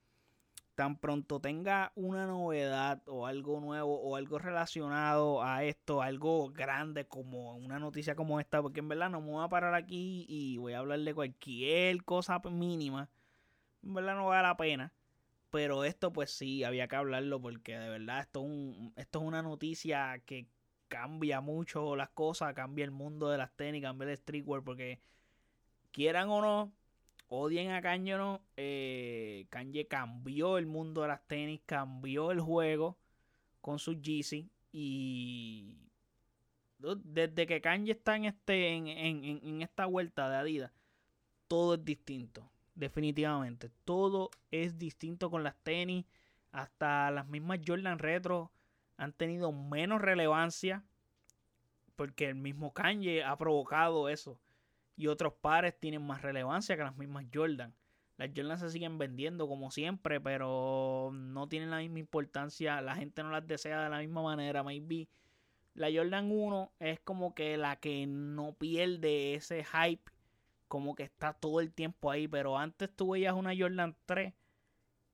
Tan 0.75 0.99
pronto 0.99 1.38
tenga 1.38 1.92
una 1.95 2.27
novedad 2.27 3.03
o 3.07 3.27
algo 3.27 3.61
nuevo 3.61 4.01
o 4.01 4.16
algo 4.16 4.38
relacionado 4.38 5.42
a 5.42 5.64
esto, 5.64 6.03
algo 6.03 6.51
grande 6.51 7.07
como 7.07 7.57
una 7.57 7.79
noticia 7.79 8.14
como 8.14 8.40
esta, 8.40 8.62
porque 8.62 8.81
en 8.81 8.88
verdad 8.88 9.11
no 9.11 9.21
me 9.21 9.31
voy 9.31 9.45
a 9.45 9.49
parar 9.49 9.75
aquí 9.75 10.25
y 10.29 10.57
voy 10.57 10.73
a 10.73 10.79
hablar 10.79 11.01
de 11.01 11.14
cualquier 11.14 12.03
cosa 12.05 12.40
mínima. 12.51 13.11
En 13.83 13.95
verdad 13.95 14.16
no 14.16 14.27
vale 14.27 14.42
la 14.42 14.57
pena. 14.57 14.92
Pero 15.53 15.85
esto 15.85 16.15
pues 16.15 16.31
sí, 16.31 16.65
había 16.65 16.88
que 16.88 16.97
hablarlo 16.97 17.38
porque 17.38 17.79
de 17.79 17.91
verdad 17.91 18.21
esto 18.21 18.43
es 18.97 19.07
una 19.23 19.43
noticia 19.43 20.19
que 20.25 20.49
cambia 20.88 21.43
mucho 21.43 21.95
las 21.95 22.09
cosas, 22.09 22.55
cambia 22.55 22.87
el 22.87 22.91
mundo 22.91 23.29
de 23.29 23.37
las 23.37 23.55
tenis, 23.55 23.83
cambia 23.83 24.09
el 24.09 24.17
streetwear 24.17 24.62
porque 24.65 25.03
quieran 25.91 26.31
o 26.31 26.41
no, 26.41 26.73
odien 27.29 27.71
a 27.71 27.83
Kanye 27.83 28.15
o 28.15 28.19
no, 28.19 28.43
eh, 28.57 29.47
Kanye 29.51 29.87
cambió 29.87 30.57
el 30.57 30.65
mundo 30.65 31.03
de 31.03 31.09
las 31.09 31.29
tenis, 31.29 31.61
cambió 31.67 32.31
el 32.31 32.41
juego 32.41 32.97
con 33.61 33.79
su 33.79 34.01
Yeezy 34.01 34.49
y 34.73 35.77
desde 36.79 37.47
que 37.47 37.61
Kanye 37.61 37.93
está 37.93 38.17
en, 38.17 38.25
este, 38.25 38.69
en, 38.69 38.88
en 38.88 39.61
esta 39.61 39.85
vuelta 39.85 40.31
de 40.31 40.37
Adidas, 40.37 40.73
todo 41.47 41.75
es 41.75 41.85
distinto 41.85 42.52
definitivamente. 42.75 43.71
Todo 43.85 44.31
es 44.51 44.79
distinto 44.79 45.31
con 45.31 45.43
las 45.43 45.57
tenis. 45.63 46.07
Hasta 46.53 47.11
las 47.11 47.27
mismas 47.29 47.61
Jordan 47.67 47.99
Retro 47.99 48.51
han 48.97 49.13
tenido 49.13 49.53
menos 49.53 50.03
relevancia 50.03 50.85
porque 51.97 52.29
el 52.29 52.35
mismo 52.35 52.73
Kanye 52.73 53.25
ha 53.25 53.37
provocado 53.37 54.09
eso. 54.09 54.39
Y 54.97 55.07
otros 55.07 55.33
pares 55.35 55.79
tienen 55.79 56.07
más 56.07 56.23
relevancia 56.23 56.77
que 56.77 56.83
las 56.83 56.97
mismas 56.97 57.27
Jordan. 57.33 57.75
Las 58.19 58.31
Jordan 58.37 58.59
se 58.59 58.71
siguen 58.71 58.99
vendiendo 58.99 59.49
como 59.49 59.71
siempre, 59.71 60.21
pero 60.21 61.11
no 61.13 61.49
tienen 61.49 61.71
la 61.71 61.79
misma 61.79 61.99
importancia. 61.99 62.81
La 62.81 62.95
gente 62.95 63.23
no 63.23 63.31
las 63.31 63.47
desea 63.47 63.83
de 63.83 63.91
la 63.91 63.99
misma 63.99 64.23
manera. 64.23 64.63
Maybe 64.63 65.09
la 65.75 65.89
Jordan 65.93 66.31
1 66.31 66.73
es 66.81 67.01
como 67.01 67.35
que 67.35 67.57
la 67.57 67.77
que 67.77 68.07
no 68.07 68.53
pierde 68.53 69.35
ese 69.35 69.65
hype 69.65 70.13
como 70.73 70.95
que 70.95 71.03
está 71.03 71.35
todo 71.35 71.61
el 71.61 71.71
tiempo 71.71 72.11
ahí. 72.11 72.27
Pero 72.27 72.57
antes 72.57 72.89
tú 72.97 73.11
veías 73.11 73.35
una 73.35 73.53
Jordan 73.55 73.95
3 74.07 74.33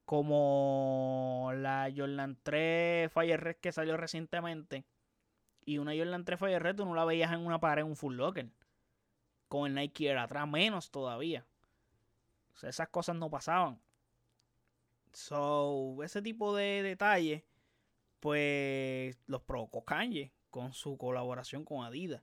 como 0.05 1.51
la 1.53 1.92
Jordan 1.94 2.38
3 2.44 3.11
Fire 3.11 3.40
Red 3.40 3.57
que 3.57 3.73
salió 3.73 3.97
recientemente. 3.97 4.85
Y 5.64 5.79
una 5.79 5.97
Jordan 5.97 6.25
3 6.25 6.38
Fire 6.38 6.62
Red 6.62 6.77
tú 6.77 6.85
no 6.85 6.94
la 6.94 7.05
veías 7.05 7.33
en 7.33 7.44
una 7.44 7.59
pared 7.59 7.83
en 7.83 7.88
un 7.88 7.97
Full 7.97 8.14
Locker. 8.14 8.49
Con 9.49 9.66
el 9.66 9.75
Nike 9.75 10.07
Air 10.07 10.18
atrás 10.18 10.47
menos 10.47 10.92
todavía. 10.92 11.44
O 12.55 12.57
sea, 12.57 12.71
esas 12.71 12.88
cosas 12.90 13.16
no 13.16 13.29
pasaban. 13.29 13.81
So, 15.12 16.05
ese 16.05 16.23
tipo 16.23 16.55
de 16.55 16.85
detalles, 16.85 17.42
pues 18.21 19.18
los 19.27 19.42
provocó 19.42 19.85
Kanye 19.85 20.31
con 20.51 20.73
su 20.73 20.97
colaboración 20.97 21.64
con 21.64 21.85
Adidas. 21.85 22.23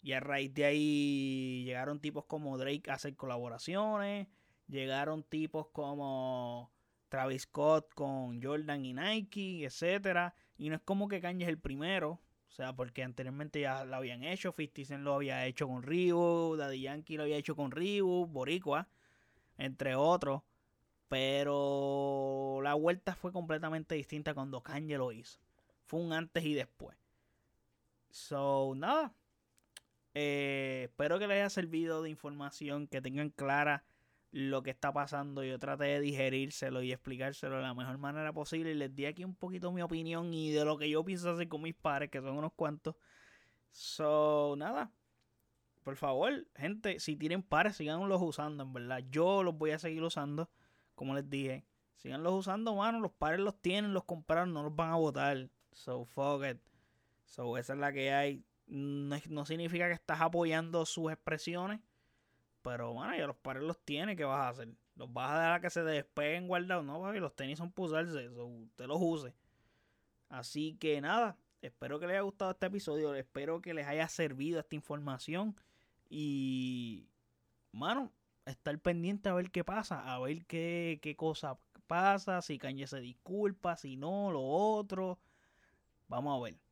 Y 0.00 0.12
a 0.12 0.20
raíz 0.20 0.54
de 0.54 0.64
ahí 0.64 1.64
llegaron 1.64 2.00
tipos 2.00 2.24
como 2.26 2.56
Drake 2.56 2.90
a 2.90 2.94
hacer 2.94 3.16
colaboraciones. 3.16 4.28
Llegaron 4.68 5.22
tipos 5.24 5.68
como 5.68 6.70
Travis 7.08 7.42
Scott 7.42 7.92
con 7.94 8.42
Jordan 8.42 8.84
y 8.84 8.92
Nike, 8.94 9.64
etcétera. 9.64 10.34
Y 10.56 10.68
no 10.68 10.76
es 10.76 10.82
como 10.82 11.08
que 11.08 11.20
Kanye 11.20 11.44
es 11.44 11.48
el 11.48 11.58
primero. 11.58 12.20
O 12.48 12.50
sea, 12.50 12.74
porque 12.74 13.02
anteriormente 13.02 13.60
ya 13.60 13.84
lo 13.84 13.96
habían 13.96 14.24
hecho. 14.24 14.54
50 14.56 14.84
Cent 14.84 15.02
lo 15.04 15.14
había 15.14 15.46
hecho 15.46 15.68
con 15.68 15.82
Reebok. 15.82 16.56
Daddy 16.56 16.80
Yankee 16.82 17.16
lo 17.16 17.24
había 17.24 17.36
hecho 17.36 17.56
con 17.56 17.70
Reebok. 17.70 18.30
Boricua. 18.30 18.88
Entre 19.56 19.94
otros. 19.94 20.42
Pero 21.08 22.60
la 22.62 22.74
vuelta 22.74 23.14
fue 23.14 23.32
completamente 23.32 23.94
distinta 23.94 24.34
cuando 24.34 24.62
Kanye 24.62 24.98
lo 24.98 25.12
hizo. 25.12 25.40
Fue 25.84 26.00
un 26.00 26.12
antes 26.12 26.44
y 26.44 26.54
después. 26.54 26.96
So, 28.10 28.74
nada. 28.76 29.14
Eh, 30.14 30.82
espero 30.84 31.18
que 31.18 31.26
les 31.26 31.36
haya 31.36 31.50
servido 31.50 32.02
de 32.02 32.10
información, 32.10 32.88
que 32.88 33.00
tengan 33.00 33.30
clara 33.30 33.84
lo 34.30 34.62
que 34.62 34.70
está 34.70 34.92
pasando. 34.92 35.42
Yo 35.44 35.58
traté 35.58 35.84
de 35.84 36.00
digerírselo 36.00 36.82
y 36.82 36.92
explicárselo 36.92 37.56
de 37.56 37.62
la 37.62 37.74
mejor 37.74 37.98
manera 37.98 38.32
posible. 38.32 38.72
Y 38.72 38.74
les 38.74 38.94
di 38.94 39.06
aquí 39.06 39.24
un 39.24 39.34
poquito 39.34 39.72
mi 39.72 39.82
opinión 39.82 40.32
y 40.34 40.50
de 40.50 40.64
lo 40.64 40.76
que 40.78 40.88
yo 40.90 41.04
pienso 41.04 41.30
hacer 41.30 41.48
con 41.48 41.62
mis 41.62 41.74
padres, 41.74 42.10
que 42.10 42.20
son 42.20 42.36
unos 42.36 42.52
cuantos. 42.54 42.96
So, 43.70 44.54
nada. 44.56 44.92
Por 45.82 45.96
favor, 45.96 46.46
gente, 46.54 47.00
si 47.00 47.16
tienen 47.16 47.42
pares, 47.42 47.76
síganlos 47.76 48.20
usando, 48.20 48.64
en 48.64 48.72
verdad. 48.72 49.02
Yo 49.10 49.42
los 49.42 49.56
voy 49.56 49.70
a 49.70 49.78
seguir 49.78 50.02
usando, 50.02 50.50
como 50.94 51.14
les 51.14 51.28
dije. 51.28 51.64
Síganlos 51.96 52.34
usando, 52.34 52.74
mano. 52.74 53.00
Los 53.00 53.12
pares 53.12 53.40
los 53.40 53.60
tienen, 53.60 53.94
los 53.94 54.04
compraron, 54.04 54.52
no 54.52 54.62
los 54.62 54.74
van 54.74 54.90
a 54.90 54.96
votar. 54.96 55.48
So, 55.72 56.04
fuck 56.04 56.44
it. 56.44 56.58
So, 57.24 57.56
esa 57.56 57.72
es 57.72 57.78
la 57.78 57.92
que 57.92 58.12
hay 58.12 58.44
no, 58.68 59.46
significa 59.46 59.86
que 59.88 59.94
estás 59.94 60.20
apoyando 60.20 60.84
sus 60.86 61.10
expresiones. 61.12 61.80
Pero 62.62 62.92
bueno, 62.92 63.16
ya 63.16 63.26
los 63.26 63.36
pares 63.36 63.62
los 63.62 63.78
tiene, 63.78 64.16
¿qué 64.16 64.24
vas 64.24 64.40
a 64.40 64.48
hacer? 64.50 64.68
¿Los 64.96 65.12
vas 65.12 65.30
a 65.30 65.38
dejar 65.38 65.60
que 65.60 65.70
se 65.70 65.82
despeguen 65.82 66.48
guardados? 66.48 66.84
No, 66.84 66.98
porque 66.98 67.20
los 67.20 67.34
tenis 67.34 67.58
son 67.58 67.70
para 67.70 67.86
usarse, 67.86 68.28
usted 68.28 68.86
los 68.86 68.98
use. 69.00 69.34
Así 70.28 70.76
que 70.78 71.00
nada, 71.00 71.36
espero 71.62 71.98
que 71.98 72.06
les 72.06 72.14
haya 72.14 72.22
gustado 72.22 72.50
este 72.50 72.66
episodio, 72.66 73.14
espero 73.14 73.62
que 73.62 73.74
les 73.74 73.86
haya 73.86 74.08
servido 74.08 74.60
esta 74.60 74.74
información. 74.74 75.56
Y, 76.10 77.08
mano, 77.72 78.12
estar 78.44 78.78
pendiente 78.80 79.28
a 79.28 79.34
ver 79.34 79.50
qué 79.50 79.64
pasa, 79.64 80.14
a 80.14 80.18
ver 80.18 80.44
qué, 80.46 80.98
qué 81.00 81.16
cosa 81.16 81.58
pasa, 81.86 82.42
si 82.42 82.58
Kanye 82.58 82.86
se 82.86 83.00
disculpa, 83.00 83.76
si 83.76 83.96
no, 83.96 84.30
lo 84.30 84.42
otro. 84.42 85.18
Vamos 86.08 86.38
a 86.38 86.44
ver. 86.44 86.67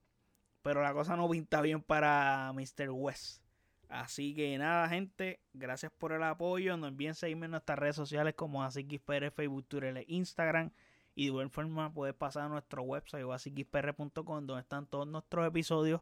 Pero 0.66 0.82
la 0.82 0.92
cosa 0.92 1.14
no 1.14 1.30
pinta 1.30 1.60
bien 1.60 1.80
para 1.80 2.52
Mr. 2.52 2.90
West. 2.90 3.40
Así 3.88 4.34
que 4.34 4.58
nada, 4.58 4.88
gente. 4.88 5.38
Gracias 5.52 5.92
por 5.96 6.10
el 6.10 6.24
apoyo. 6.24 6.76
No 6.76 6.88
olviden 6.88 7.14
seguirme 7.14 7.44
en 7.44 7.52
nuestras 7.52 7.78
redes 7.78 7.94
sociales 7.94 8.34
como 8.34 8.68
Pérez, 9.04 9.32
Facebook, 9.32 9.64
Twitter 9.68 9.96
e 9.96 10.04
Instagram. 10.08 10.72
Y 11.14 11.22
de 11.22 11.26
igual 11.28 11.50
forma 11.50 11.94
puedes 11.94 12.16
pasar 12.16 12.46
a 12.46 12.48
nuestro 12.48 12.82
website 12.82 13.24
basicisPR.com 13.24 14.44
donde 14.44 14.60
están 14.60 14.86
todos 14.86 15.06
nuestros 15.06 15.46
episodios 15.46 16.00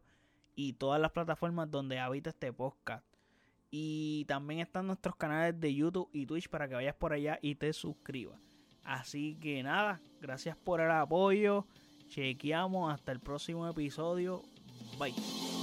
y 0.57 0.72
todas 0.72 0.98
las 0.98 1.11
plataformas 1.11 1.70
donde 1.70 1.98
habita 1.98 2.31
este 2.31 2.50
podcast. 2.50 3.05
Y 3.70 4.24
también 4.24 4.61
están 4.61 4.87
nuestros 4.87 5.14
canales 5.16 5.61
de 5.61 5.74
YouTube 5.74 6.09
y 6.14 6.24
Twitch 6.24 6.48
para 6.48 6.66
que 6.70 6.74
vayas 6.74 6.94
por 6.94 7.12
allá 7.12 7.38
y 7.42 7.57
te 7.57 7.70
suscribas. 7.74 8.40
Así 8.83 9.37
que 9.42 9.62
nada, 9.62 10.00
gracias 10.22 10.57
por 10.57 10.81
el 10.81 10.90
apoyo. 10.90 11.66
Chequeamos 12.09 12.94
hasta 12.94 13.12
el 13.12 13.20
próximo 13.20 13.68
episodio. 13.68 14.42
Bye. 14.98 15.54